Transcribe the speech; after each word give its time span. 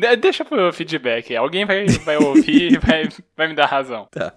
De- 0.00 0.16
Deixa 0.16 0.44
pro 0.44 0.72
feedback. 0.72 1.34
Alguém 1.36 1.64
vai, 1.64 1.86
vai 1.86 2.16
ouvir 2.16 2.72
e 2.72 2.78
vai, 2.78 3.08
vai 3.36 3.48
me 3.48 3.54
dar 3.54 3.66
razão. 3.66 4.08
Tá. 4.10 4.32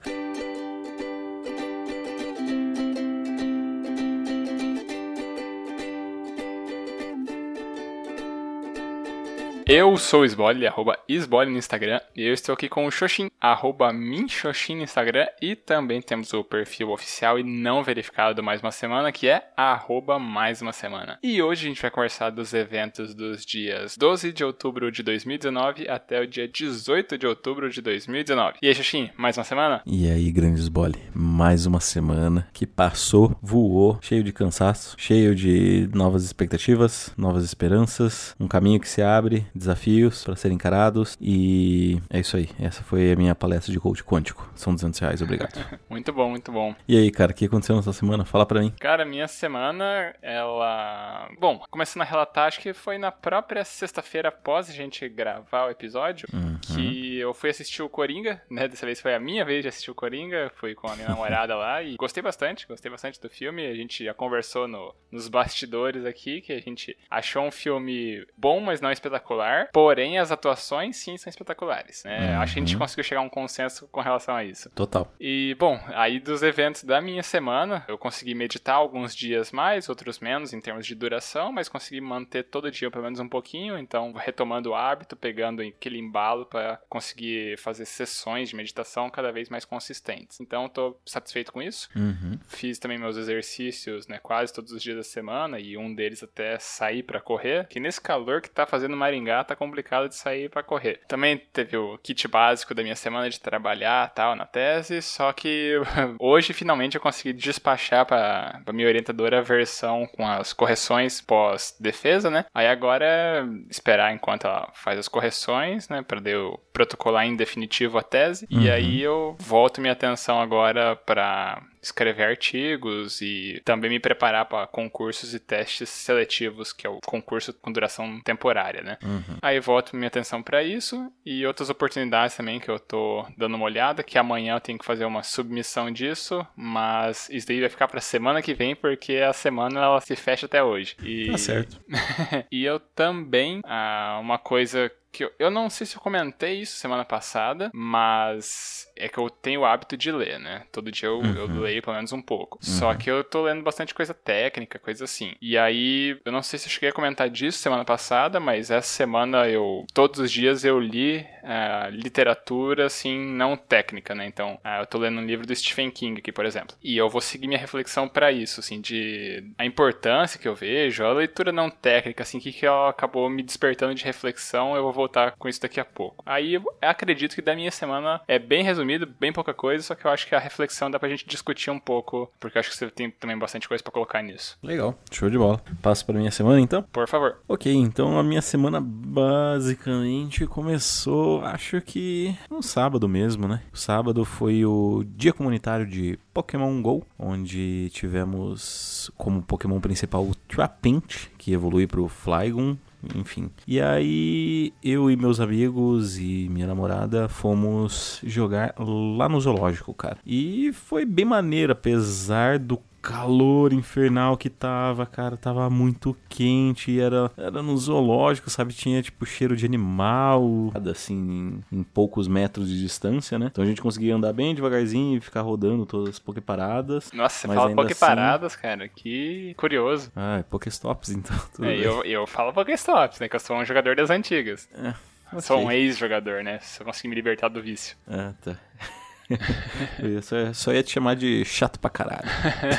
Eu 9.76 9.98
sou 9.98 10.22
o 10.22 10.26
Sbole, 10.26 10.68
arroba 10.68 11.00
Sbole 11.10 11.50
no 11.50 11.58
Instagram, 11.58 12.00
e 12.16 12.22
eu 12.22 12.32
estou 12.32 12.54
aqui 12.54 12.70
com 12.70 12.86
o 12.86 12.92
Xoxin, 12.92 13.32
arroba 13.42 13.92
Minxoxin 13.92 14.76
no 14.76 14.84
Instagram, 14.84 15.26
e 15.42 15.56
também 15.56 16.00
temos 16.00 16.32
o 16.32 16.44
perfil 16.44 16.92
oficial 16.92 17.40
e 17.40 17.44
não 17.44 17.84
verificado 17.84 18.36
do 18.36 18.44
Mais 18.44 18.62
Uma 18.62 18.70
Semana, 18.70 19.12
que 19.12 19.28
é 19.28 19.48
arroba 19.58 20.20
Mais 20.20 20.62
Uma 20.62 20.74
Semana. 20.74 21.18
E 21.24 21.42
hoje 21.42 21.66
a 21.66 21.70
gente 21.70 21.82
vai 21.82 21.90
conversar 21.90 22.30
dos 22.30 22.54
eventos 22.54 23.16
dos 23.16 23.44
dias 23.44 23.98
12 23.98 24.32
de 24.32 24.44
outubro 24.44 24.92
de 24.92 25.02
2019 25.02 25.90
até 25.90 26.22
o 26.22 26.28
dia 26.28 26.48
18 26.48 27.18
de 27.18 27.26
outubro 27.26 27.68
de 27.68 27.82
2019. 27.82 28.60
E 28.62 28.68
aí, 28.68 28.76
Xoxin, 28.76 29.10
mais 29.18 29.40
uma 29.40 29.44
semana? 29.44 29.82
E 29.88 30.08
aí, 30.08 30.32
grandes 30.32 30.68
bole, 30.68 31.00
mais 31.16 31.66
uma 31.66 31.80
semana 31.80 32.48
que 32.54 32.68
passou, 32.68 33.36
voou, 33.42 33.98
cheio 34.04 34.24
de 34.24 34.32
cansaço, 34.32 34.96
cheio 35.00 35.34
de 35.34 35.90
novas 35.96 36.24
expectativas, 36.24 37.12
novas 37.18 37.44
esperanças, 37.44 38.36
um 38.40 38.48
caminho 38.48 38.80
que 38.80 38.88
se 38.88 39.02
abre, 39.02 39.48
desafios 39.64 40.24
para 40.24 40.36
serem 40.36 40.56
encarados 40.56 41.18
e 41.22 42.00
é 42.10 42.20
isso 42.20 42.38
aí. 42.38 42.50
Essa 42.60 42.84
foi 42.84 43.12
a 43.12 43.16
minha 43.16 43.34
palestra 43.36 43.72
de 43.72 43.80
coach 43.80 44.04
quântico. 44.04 44.50
São 44.56 44.74
200 44.74 45.00
reais, 45.00 45.22
obrigado. 45.22 45.54
Muito 45.90 46.12
bom, 46.12 46.30
muito 46.30 46.52
bom. 46.52 46.76
e 46.88 46.98
aí, 46.98 47.12
cara, 47.12 47.32
o 47.32 47.36
que 47.36 47.46
aconteceu 47.46 47.76
nessa 47.76 47.94
semana? 47.94 48.26
Fala 48.26 48.46
pra 48.46 48.60
mim. 48.62 48.74
Cara, 48.80 49.06
minha 49.06 49.28
semana, 49.28 50.14
ela. 50.22 51.30
Bom, 51.40 51.62
começando 51.70 52.02
a 52.02 52.06
relatar, 52.06 52.48
acho 52.48 52.60
que 52.60 52.74
foi 52.74 52.98
na 52.98 53.12
própria 53.12 53.64
sexta-feira 53.64 54.30
após 54.30 54.70
a 54.70 54.74
gente 54.74 55.08
gravar 55.10 55.68
o 55.68 55.70
episódio, 55.70 56.28
Uhum. 56.34 56.58
que 56.62 57.18
eu 57.20 57.34
fui 57.34 57.50
assistir 57.50 57.82
o 57.82 57.90
Coringa, 57.90 58.42
né? 58.50 58.68
Dessa 58.68 58.86
vez 58.86 59.00
foi 59.00 59.14
a 59.14 59.20
minha 59.20 59.46
vez 59.46 59.62
de 59.62 59.68
assistir 59.70 59.92
o 59.92 59.96
Coringa, 59.96 60.52
fui 60.56 60.74
com 60.76 60.88
a 60.88 60.96
minha 60.96 61.08
namorada 61.08 61.56
lá 61.56 61.82
e 61.84 61.96
gostei 61.96 62.22
bastante, 62.24 62.68
gostei 62.68 62.90
bastante 62.92 63.20
do 63.22 63.30
filme. 63.30 63.66
A 63.66 63.76
gente 63.76 64.04
já 64.04 64.14
conversou 64.14 64.68
no- 64.68 64.94
nos 65.12 65.28
bastidores 65.28 66.06
aqui 66.06 66.42
que 66.42 66.52
a 66.54 66.60
gente 66.60 66.98
achou 67.10 67.44
um 67.44 67.52
filme 67.52 68.26
bom, 68.38 68.60
mas 68.60 68.82
não 68.82 68.92
espetacular. 68.92 69.53
Porém, 69.72 70.18
as 70.20 70.32
atuações 70.32 70.98
sim 70.98 71.18
são 71.18 71.30
espetaculares, 71.30 72.04
né? 72.04 72.36
Acho 72.36 72.54
que 72.54 72.60
a 72.60 72.62
gente 72.64 72.74
Uhum. 72.76 72.80
conseguiu 72.80 73.04
chegar 73.04 73.22
a 73.22 73.24
um 73.24 73.30
consenso 73.30 73.88
com 73.92 74.02
relação 74.02 74.36
a 74.36 74.44
isso. 74.44 74.70
Total. 74.72 75.12
E, 75.20 75.56
bom, 75.60 75.80
aí 75.94 76.20
dos 76.20 76.44
eventos 76.44 76.84
da 76.84 77.00
minha 77.02 77.24
semana, 77.24 77.84
eu 77.88 77.98
consegui 77.98 78.34
meditar 78.36 78.76
alguns 78.76 79.16
dias 79.16 79.52
mais, 79.52 79.90
outros 79.90 80.20
menos 80.20 80.54
em 80.54 80.62
termos 80.62 80.86
de 80.86 80.96
duração, 80.96 81.52
mas 81.52 81.70
consegui 81.70 82.02
manter 82.02 82.44
todo 82.44 82.72
dia 82.72 82.90
pelo 82.92 83.04
menos 83.04 83.20
um 83.20 83.28
pouquinho, 83.30 83.78
então 83.78 84.14
retomando 84.14 84.72
o 84.72 84.76
hábito, 84.76 85.16
pegando 85.16 85.62
aquele 85.62 85.98
embalo 86.00 86.46
para 86.46 86.80
conseguir 86.90 87.58
fazer 87.58 87.86
sessões 87.86 88.50
de 88.50 88.56
meditação 88.56 89.10
cada 89.10 89.32
vez 89.32 89.50
mais 89.50 89.66
consistentes. 89.66 90.40
Então, 90.40 90.68
tô 90.70 90.98
satisfeito 91.06 91.52
com 91.52 91.62
isso. 91.62 91.90
Uhum. 91.96 92.40
Fiz 92.48 92.80
também 92.80 92.98
meus 92.98 93.18
exercícios, 93.18 94.08
né, 94.08 94.20
quase 94.22 94.54
todos 94.54 94.72
os 94.72 94.82
dias 94.82 94.98
da 94.98 95.04
semana, 95.04 95.60
e 95.60 95.78
um 95.78 95.94
deles 95.94 96.24
até 96.24 96.58
sair 96.60 97.04
pra 97.04 97.20
correr, 97.22 97.68
que 97.68 97.80
nesse 97.80 98.02
calor 98.02 98.42
que 98.42 98.50
tá 98.50 98.66
fazendo 98.66 98.96
Maringá, 98.96 99.43
tá 99.44 99.56
complicado 99.56 100.08
de 100.10 100.16
sair 100.16 100.50
pra 100.50 100.64
correr. 100.64 101.02
Também 101.08 101.38
teve 101.38 101.78
o 101.78 101.98
kit 101.98 102.28
básico 102.28 102.74
da 102.74 102.84
minha 102.84 102.96
semana 102.96 103.30
de 103.30 103.40
trabalhar, 103.40 104.10
tal, 104.14 104.36
na 104.36 104.46
tese, 104.46 105.02
só 105.02 105.32
que 105.34 105.76
hoje 106.20 106.54
finalmente 106.54 106.96
eu 106.96 107.02
consegui 107.02 107.34
despachar 107.34 108.06
pra, 108.06 108.62
pra 108.64 108.74
minha 108.74 108.88
orientadora 108.88 109.40
a 109.40 109.42
versão 109.42 110.08
com 110.08 110.28
as 110.28 110.54
correções 110.54 111.22
pós-defesa, 111.22 112.30
né? 112.30 112.46
Aí 112.54 112.68
agora 112.68 113.06
é 113.06 113.44
esperar 113.70 114.14
enquanto 114.14 114.46
ela 114.48 114.70
faz 114.74 114.98
as 115.00 115.08
correções, 115.08 115.90
né, 115.90 116.02
pra 116.02 116.20
eu 116.26 116.60
protocolar 116.72 117.26
em 117.26 117.36
definitivo 117.36 117.98
a 117.98 118.04
tese, 118.04 118.48
e 118.50 118.68
Uhum. 118.68 118.74
aí 118.74 119.02
eu 119.02 119.36
volto 119.40 119.82
minha 119.82 119.94
atenção 119.94 120.40
agora 120.42 120.96
pra 120.96 121.62
escrever 121.84 122.24
artigos 122.24 123.22
e 123.22 123.62
também 123.66 123.90
me 123.90 124.00
preparar 124.00 124.46
para 124.46 124.66
concursos 124.66 125.34
e 125.34 125.40
testes 125.40 125.90
seletivos, 125.90 126.72
que 126.72 126.88
é 126.88 126.90
o 126.90 127.00
concurso 127.06 127.54
com 127.54 127.72
duração 127.72 128.22
temporária, 128.22 128.82
né? 128.82 128.98
Uhum. 129.04 129.38
Aí 129.42 129.60
volto 129.60 129.96
minha 129.96 130.08
atenção 130.08 130.42
para 130.42 130.64
isso 130.64 131.12
e 131.26 131.46
outras 131.46 131.70
oportunidades 131.70 132.36
também 132.36 132.60
que 132.60 132.70
eu 132.70 132.80
tô 132.80 133.26
dando 133.38 133.56
uma 133.56 133.66
olhada, 133.66 134.04
que 134.04 134.18
amanhã 134.18 134.56
eu 134.56 134.62
tenho 134.62 134.80
que 134.80 134.86
fazer 134.86 135.06
uma 135.06 135.24
submissão 135.24 135.92
disso, 135.92 136.46
mas 136.56 137.30
isso 137.30 137.48
daí 137.48 137.60
vai 137.60 137.70
ficar 137.70 137.88
para 137.88 138.00
semana 138.00 138.42
que 138.42 138.54
vem 138.54 138.76
porque 138.76 139.18
a 139.18 139.34
semana 139.34 139.82
ela 139.82 140.02
se 140.02 140.16
fecha 140.16 140.46
até 140.46 140.64
hoje. 140.64 140.96
E 141.04 141.32
Tá 141.32 141.38
certo. 141.38 141.80
e 142.52 142.64
eu 142.64 142.80
também, 142.80 143.62
ah, 143.66 144.20
uma 144.22 144.38
coisa 144.38 144.92
que 145.14 145.24
eu, 145.24 145.32
eu 145.40 145.52
não 145.52 145.70
sei 145.70 145.86
se 145.88 145.96
eu 145.96 146.02
comentei 146.02 146.60
isso 146.62 146.76
semana 146.78 147.06
passada, 147.06 147.70
mas 147.74 148.88
é 148.96 149.08
que 149.08 149.18
eu 149.18 149.30
tenho 149.30 149.62
o 149.62 149.66
hábito 149.66 149.96
de 149.96 150.12
ler, 150.12 150.40
né? 150.40 150.64
Todo 150.72 150.92
dia 150.92 151.08
eu, 151.08 151.22
eu 151.24 151.44
Uhum. 151.46 151.60
leio 151.62 151.82
pelo 151.82 151.96
menos 151.96 152.12
um 152.12 152.22
pouco. 152.22 152.58
Só 152.62 152.94
que 152.96 153.10
eu 153.10 153.24
tô 153.24 153.44
lendo 153.44 153.62
bastante 153.64 153.94
coisa 153.94 154.14
técnica, 154.14 154.80
coisa 154.80 155.04
assim. 155.06 155.36
E 155.42 155.58
aí, 155.58 156.18
eu 156.26 156.32
não 156.32 156.42
sei 156.42 156.58
se 156.60 156.68
eu 156.68 156.72
cheguei 156.72 156.90
a 156.90 156.94
comentar 156.94 157.30
disso 157.30 157.60
semana 157.60 157.86
passada, 157.86 158.40
mas 158.40 158.72
essa 158.72 158.88
semana 158.88 159.48
eu, 159.48 159.86
todos 159.94 160.20
os 160.20 160.32
dias 160.32 160.64
eu 160.66 160.80
li 160.80 161.26
ah, 161.44 161.90
literatura, 161.92 162.86
assim, 162.86 163.18
não 163.20 163.56
técnica, 163.58 164.16
né? 164.16 164.26
Então, 164.26 164.60
ah, 164.64 164.80
eu 164.80 164.86
tô 164.88 164.98
lendo 164.98 165.20
um 165.20 165.26
livro 165.26 165.46
do 165.46 165.56
Stephen 165.56 165.92
King 165.92 166.20
aqui, 166.20 166.32
por 166.32 166.46
exemplo. 166.46 166.76
E 166.82 166.98
eu 166.98 167.10
vou 167.10 167.22
seguir 167.22 167.48
minha 167.48 167.60
reflexão 167.60 168.08
pra 168.08 168.32
isso, 168.32 168.60
assim, 168.60 168.80
de 168.82 169.44
a 169.58 169.66
importância 169.66 170.40
que 170.40 170.48
eu 170.48 170.56
vejo, 170.56 171.04
a 171.04 171.12
leitura 171.14 171.52
não 171.52 171.70
técnica, 171.70 172.24
assim, 172.24 172.40
que, 172.40 172.52
que 172.52 172.66
ela 172.66 172.90
acabou 172.90 173.30
me 173.30 173.44
despertando 173.44 173.94
de 173.94 174.04
reflexão, 174.06 174.76
eu 174.76 174.92
vou 174.92 175.03
voltar 175.04 175.36
com 175.38 175.48
isso 175.48 175.62
daqui 175.62 175.80
a 175.80 175.86
pouco. 175.86 176.24
Aí 176.26 176.56
eu 176.56 176.64
acredito 176.82 177.36
que 177.36 177.42
da 177.42 177.56
minha 177.56 177.72
semana 177.72 178.22
é 178.28 178.40
bem 178.40 178.64
resumido, 178.64 179.08
bem 179.20 179.34
pouca 179.34 179.54
coisa, 179.54 179.84
só 179.84 179.96
que 179.96 180.06
eu 180.06 180.12
acho 180.12 180.28
que 180.28 180.36
a 180.36 180.40
reflexão 180.40 180.90
dá 180.90 181.00
pra 181.00 181.10
gente 181.10 181.28
discutir 181.28 181.70
um 181.70 181.80
pouco, 181.80 182.32
porque 182.40 182.58
eu 182.58 182.60
acho 182.60 182.70
que 182.70 182.78
você 182.78 182.90
tem 182.90 183.10
também 183.12 183.38
bastante 183.38 183.68
coisa 183.68 183.84
pra 183.84 183.92
colocar 183.92 184.22
nisso. 184.22 184.58
Legal. 184.64 184.98
Show 185.12 185.30
de 185.30 185.38
bola. 185.38 185.62
Passo 185.82 186.06
pra 186.06 186.16
minha 186.18 186.32
semana 186.32 186.60
então? 186.60 186.84
Por 186.84 187.08
favor. 187.08 187.38
Ok, 187.48 187.74
então 187.74 188.18
a 188.18 188.24
minha 188.24 188.42
semana 188.42 188.80
basicamente 188.82 190.48
começou, 190.48 191.44
acho 191.44 191.82
que 191.82 192.36
no 192.50 192.64
sábado 192.64 193.08
mesmo, 193.08 193.48
né? 193.48 193.62
O 193.74 193.78
sábado 193.78 194.24
foi 194.24 194.66
o 194.66 195.04
dia 195.16 195.34
comunitário 195.34 195.86
de 195.86 196.18
Pokémon 196.34 196.82
GO, 196.82 197.06
onde 197.20 197.90
tivemos 197.94 199.12
como 199.18 199.42
Pokémon 199.42 199.80
principal 199.80 200.24
o 200.24 200.36
Trapinch, 200.36 201.30
que 201.38 201.54
evolui 201.54 201.88
pro 201.88 202.08
Flygon, 202.08 202.78
enfim. 203.16 203.50
E 203.68 203.80
aí 203.82 204.74
eu 204.84 205.10
e 205.10 205.16
meus 205.16 205.40
amigos 205.40 206.18
e 206.18 206.48
minha 206.50 206.68
namorada 206.68 207.28
fomos 207.28 208.20
jogar 208.24 208.74
lá 208.80 209.28
no 209.28 209.40
zoológico, 209.40 209.94
cara. 209.94 210.18
E 210.26 210.72
foi 210.74 211.06
bem 211.06 211.26
maneiro, 211.26 211.74
apesar 211.74 212.60
do 212.60 212.80
calor 213.04 213.74
infernal 213.74 214.38
que 214.38 214.50
tava, 214.50 215.06
cara, 215.06 215.36
tava 215.36 215.70
muito 215.70 216.16
quente, 216.30 216.90
e 216.90 217.02
era, 217.02 217.30
era 217.36 217.62
no 217.62 217.78
zoológico, 217.78 218.50
sabe, 218.50 218.74
tinha 218.74 219.02
tipo 219.02 219.26
cheiro 219.26 219.58
de 219.58 219.66
animal, 219.66 220.72
assim, 220.90 221.62
em, 221.72 221.80
em 221.80 221.84
poucos 221.84 222.30
metros 222.30 222.70
de 222.70 222.80
distância, 222.80 223.38
né? 223.38 223.48
Então 223.52 223.62
a 223.62 223.68
gente 223.68 223.82
conseguia 223.82 224.16
andar 224.16 224.32
bem 224.32 224.56
devagarzinho 224.56 225.18
e 225.18 225.22
ficar 225.22 225.42
rodando 225.42 225.86
todas 225.86 226.10
as 226.12 226.20
pokeparadas. 226.20 227.12
Nossa, 227.12 227.40
você 227.40 227.48
fala 227.54 227.70
ainda 227.70 227.82
Poképaradas, 227.82 228.56
cara, 228.56 228.88
que 228.88 229.54
curioso. 229.58 230.10
Ah, 230.16 230.38
é 230.40 230.44
Pokéstops 230.44 231.10
então. 231.10 231.38
tudo 231.54 231.66
É, 231.66 231.76
eu, 231.76 232.04
eu 232.06 232.26
falo 232.26 232.54
Pokéstops, 232.54 233.20
né, 233.20 233.28
que 233.28 233.36
eu 233.36 233.40
sou 233.40 233.58
um 233.58 233.66
jogador 233.66 233.98
das 233.98 234.10
antigas. 234.10 234.70
É, 234.74 234.94
Sou 235.42 235.60
um 235.60 235.72
ex-jogador, 235.72 236.42
né, 236.44 236.60
se 236.62 236.80
eu 236.80 236.86
conseguir 236.86 237.10
me 237.10 237.16
libertar 237.16 237.50
do 237.50 237.62
vício. 237.62 237.98
Ah, 238.08 238.34
tá. 238.42 238.56
Só, 240.22 240.54
só 240.54 240.74
ia 240.74 240.84
te 240.84 240.92
chamar 240.92 241.16
de 241.16 241.44
chato 241.46 241.80
pra 241.80 241.90
caralho. 241.90 242.28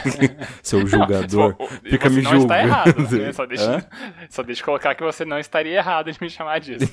Seu 0.62 0.86
julgador. 0.86 1.56
Não, 1.58 1.68
Fica 1.68 2.08
me 2.10 2.22
não 2.22 2.30
julgando. 2.32 2.42
está 2.54 2.58
errado, 2.62 3.18
né? 3.18 3.32
só, 3.32 3.42
Hã? 3.44 3.46
deixa, 3.46 3.88
só 4.30 4.42
deixa 4.42 4.60
eu 4.62 4.64
colocar 4.66 4.94
que 4.94 5.02
você 5.02 5.24
não 5.24 5.38
estaria 5.38 5.76
errado 5.76 6.12
de 6.12 6.18
me 6.20 6.28
chamar 6.30 6.60
disso. 6.60 6.92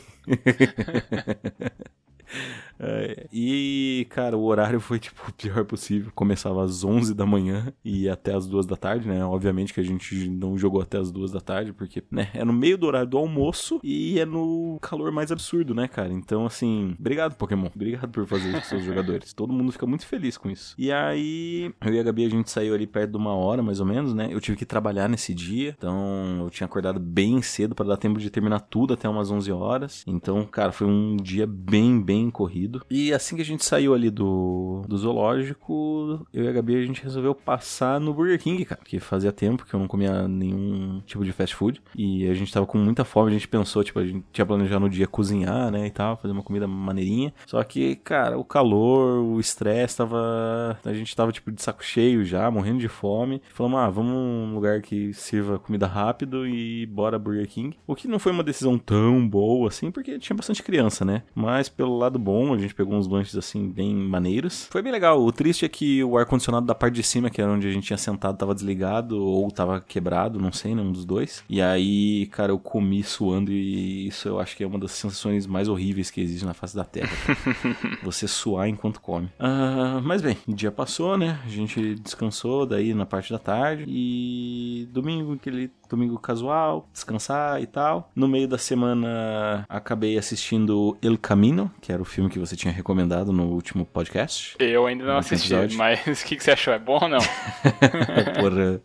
É, 2.84 3.28
e, 3.32 4.08
cara, 4.10 4.36
o 4.36 4.44
horário 4.44 4.80
foi, 4.80 5.00
tipo, 5.00 5.22
o 5.30 5.34
pior 5.34 5.64
possível. 5.66 6.12
Começava 6.16 6.64
às 6.64 6.84
11 6.84 7.14
da 7.14 7.26
manhã 7.26 7.72
e 7.86 8.10
até 8.10 8.34
às 8.34 8.48
2 8.48 8.66
da 8.66 8.76
tarde, 8.76 9.08
né? 9.08 9.24
Obviamente 9.24 9.74
que 9.74 9.80
a 9.80 9.84
gente 9.84 10.28
não 10.30 10.58
jogou 10.58 10.82
até 10.82 10.98
às 10.98 11.12
2 11.12 11.32
da 11.32 11.40
tarde, 11.40 11.72
porque, 11.74 12.04
né, 12.10 12.30
é 12.34 12.44
no 12.44 12.54
meio 12.54 12.78
do 12.78 12.88
horário 12.88 13.08
do 13.08 13.18
almoço 13.18 13.80
e 13.84 14.20
é 14.20 14.26
no 14.26 14.80
calor 14.82 15.12
mais 15.12 15.32
absurdo, 15.32 15.76
né, 15.76 15.88
cara? 15.88 16.12
Então, 16.12 16.46
assim, 16.46 16.96
obrigado, 17.00 17.36
Pokémon. 17.36 17.70
Obrigado 17.82 18.10
por 18.10 18.26
fazer 18.26 18.50
isso 18.50 18.62
com 18.62 18.66
seus 18.66 18.84
jogadores. 18.84 19.34
Todo 19.34 19.54
mundo 19.54 19.72
fica 19.72 19.86
muito 19.86 20.06
feliz 20.06 20.38
com 20.38 20.50
isso. 20.50 20.76
E 20.78 20.92
aí, 20.92 21.74
eu 21.82 21.94
e 21.94 22.00
a 22.00 22.04
Gabi, 22.04 22.26
a 22.26 22.30
gente 22.30 22.50
saiu 22.50 22.74
ali 22.74 22.88
perto 22.88 23.12
de 23.12 23.18
uma 23.18 23.34
hora, 23.34 23.62
mais 23.62 23.80
ou 23.80 23.86
menos, 23.86 24.14
né? 24.14 24.30
Eu 24.32 24.40
tive 24.40 24.58
que 24.58 24.66
trabalhar 24.66 25.08
nesse 25.08 25.34
dia, 25.34 25.76
então 25.78 26.42
eu 26.44 26.50
tinha 26.50 26.66
acordado 26.66 27.00
bem 27.00 27.42
cedo 27.42 27.76
para 27.76 27.88
dar 27.88 27.98
tempo 27.98 28.20
de 28.20 28.30
terminar 28.30 28.62
tudo 28.62 28.94
até 28.94 29.10
umas 29.10 29.30
11 29.32 29.52
horas. 29.52 30.04
Então, 30.08 30.46
cara, 30.46 30.72
foi 30.72 30.88
um 30.88 31.18
dia 31.18 31.48
bem, 31.48 32.02
bem 32.02 32.30
corrido. 32.30 32.71
E 32.90 33.14
assim 33.14 33.36
que 33.36 33.42
a 33.42 33.46
gente 33.46 33.66
saiu 33.66 33.94
ali 33.94 34.10
do, 34.10 34.84
do 34.88 34.98
zoológico, 34.98 36.26
eu 36.34 36.46
e 36.46 36.48
a 36.48 36.52
Gabi 36.52 36.76
a 36.76 36.86
gente 36.86 37.04
resolveu 37.04 37.34
passar 37.34 38.00
no 38.00 38.14
Burger 38.14 38.40
King, 38.40 38.64
cara. 38.66 38.82
Porque 38.82 39.00
fazia 39.00 39.32
tempo 39.32 39.66
que 39.66 39.74
eu 39.74 39.80
não 39.80 39.88
comia 39.88 40.28
nenhum 40.28 41.02
tipo 41.06 41.24
de 41.24 41.32
fast 41.32 41.56
food. 41.56 41.82
E 41.96 42.28
a 42.28 42.34
gente 42.34 42.52
tava 42.52 42.66
com 42.66 42.78
muita 42.78 43.04
fome, 43.04 43.30
a 43.30 43.34
gente 43.34 43.48
pensou, 43.48 43.84
tipo, 43.84 44.00
a 44.00 44.06
gente 44.06 44.24
tinha 44.32 44.46
planejado 44.46 44.82
no 44.82 44.90
dia 44.90 45.08
cozinhar, 45.08 45.72
né, 45.72 45.88
e 45.88 45.92
tal, 45.92 46.18
fazer 46.18 46.34
uma 46.34 46.44
comida 46.44 46.68
maneirinha. 46.68 47.34
Só 47.46 47.64
que, 47.64 47.96
cara, 47.98 48.38
o 48.38 48.44
calor, 48.44 49.24
o 49.24 49.40
estresse 49.40 49.98
tava. 49.98 50.80
A 50.84 50.94
gente 50.94 51.16
tava, 51.16 51.32
tipo, 51.32 51.52
de 51.52 51.62
saco 51.62 51.84
cheio 51.84 52.24
já, 52.24 52.50
morrendo 52.50 52.80
de 52.80 52.88
fome. 52.88 53.42
Falamos, 53.54 53.80
ah, 53.80 53.90
vamos 53.90 54.12
num 54.12 54.54
lugar 54.54 54.82
que 54.82 55.14
sirva 55.14 55.60
comida 55.60 55.88
rápido 55.88 56.48
e 56.48 56.86
bora 56.86 57.20
Burger 57.20 57.48
King. 57.48 57.78
O 57.88 57.96
que 57.96 58.08
não 58.08 58.20
foi 58.20 58.32
uma 58.32 58.44
decisão 58.44 58.78
tão 58.78 59.28
boa 59.28 59.68
assim, 59.68 59.92
porque 59.92 60.20
tinha 60.20 60.36
bastante 60.36 60.64
criança, 60.64 61.04
né? 61.06 61.24
Mas 61.34 61.70
pelo 61.70 61.98
lado 61.98 62.20
bom, 62.20 62.58
a 62.62 62.68
gente 62.68 62.76
pegou 62.76 62.96
uns 62.96 63.08
lanches 63.08 63.36
assim, 63.36 63.70
bem 63.70 63.94
maneiros. 63.94 64.68
Foi 64.72 64.82
bem 64.82 64.92
legal. 64.92 65.22
O 65.22 65.32
triste 65.32 65.66
é 65.66 65.70
que 65.70 66.04
o 66.04 66.18
ar-condicionado 66.18 66.66
da 66.66 66.76
parte 66.76 66.96
de 66.96 67.04
cima, 67.04 67.30
que 67.30 67.42
era 67.42 67.52
onde 67.52 67.68
a 67.68 67.72
gente 67.72 67.86
tinha 67.86 67.98
sentado, 67.98 68.38
tava 68.38 68.54
desligado 68.54 69.24
ou 69.24 69.50
tava 69.52 69.82
quebrado, 69.82 70.40
não 70.40 70.52
sei, 70.52 70.76
nenhum 70.76 70.92
dos 70.92 71.06
dois. 71.06 71.44
E 71.50 71.62
aí, 71.62 72.28
cara, 72.28 72.52
eu 72.52 72.60
comi 72.60 73.04
suando 73.04 73.52
e 73.52 74.08
isso 74.08 74.28
eu 74.28 74.40
acho 74.40 74.56
que 74.56 74.64
é 74.64 74.68
uma 74.68 74.80
das 74.80 74.92
sensações 74.92 75.48
mais 75.48 75.68
horríveis 75.68 76.12
que 76.12 76.22
existe 76.22 76.46
na 76.46 76.54
face 76.54 76.76
da 76.76 76.84
Terra. 76.84 77.12
Você 78.04 78.28
suar 78.28 78.68
enquanto 78.68 79.02
come. 79.02 79.28
Uh, 79.40 80.02
mas 80.04 80.22
bem, 80.22 80.38
o 80.48 80.54
dia 80.54 80.72
passou, 80.72 81.18
né? 81.18 81.40
A 81.46 81.50
gente 81.50 81.96
descansou 81.96 82.66
daí 82.66 82.94
na 82.94 83.06
parte 83.06 83.32
da 83.32 83.40
tarde 83.40 83.86
e 83.88 84.88
domingo, 84.92 85.34
aquele 85.34 85.72
domingo 85.90 86.18
casual, 86.18 86.88
descansar 86.92 87.62
e 87.62 87.68
tal. 87.68 88.10
No 88.16 88.28
meio 88.28 88.48
da 88.48 88.58
semana 88.58 89.66
acabei 89.68 90.18
assistindo 90.18 90.98
El 91.02 91.18
Camino, 91.18 91.72
que 91.82 91.92
era 91.92 92.02
o 92.02 92.06
filme 92.06 92.30
que 92.30 92.40
você 92.42 92.56
tinha 92.56 92.74
recomendado 92.74 93.32
no 93.32 93.46
último 93.46 93.86
podcast. 93.86 94.56
Eu 94.60 94.86
ainda 94.86 95.06
não 95.06 95.18
assisti, 95.18 95.54
episódio. 95.54 95.78
mas 95.78 96.00
o 96.22 96.26
que, 96.26 96.36
que 96.36 96.44
você 96.44 96.52
achou? 96.52 96.74
É 96.74 96.80
bom 96.80 97.00
ou 97.02 97.10
não? 97.10 97.20
Porra. 98.40 98.82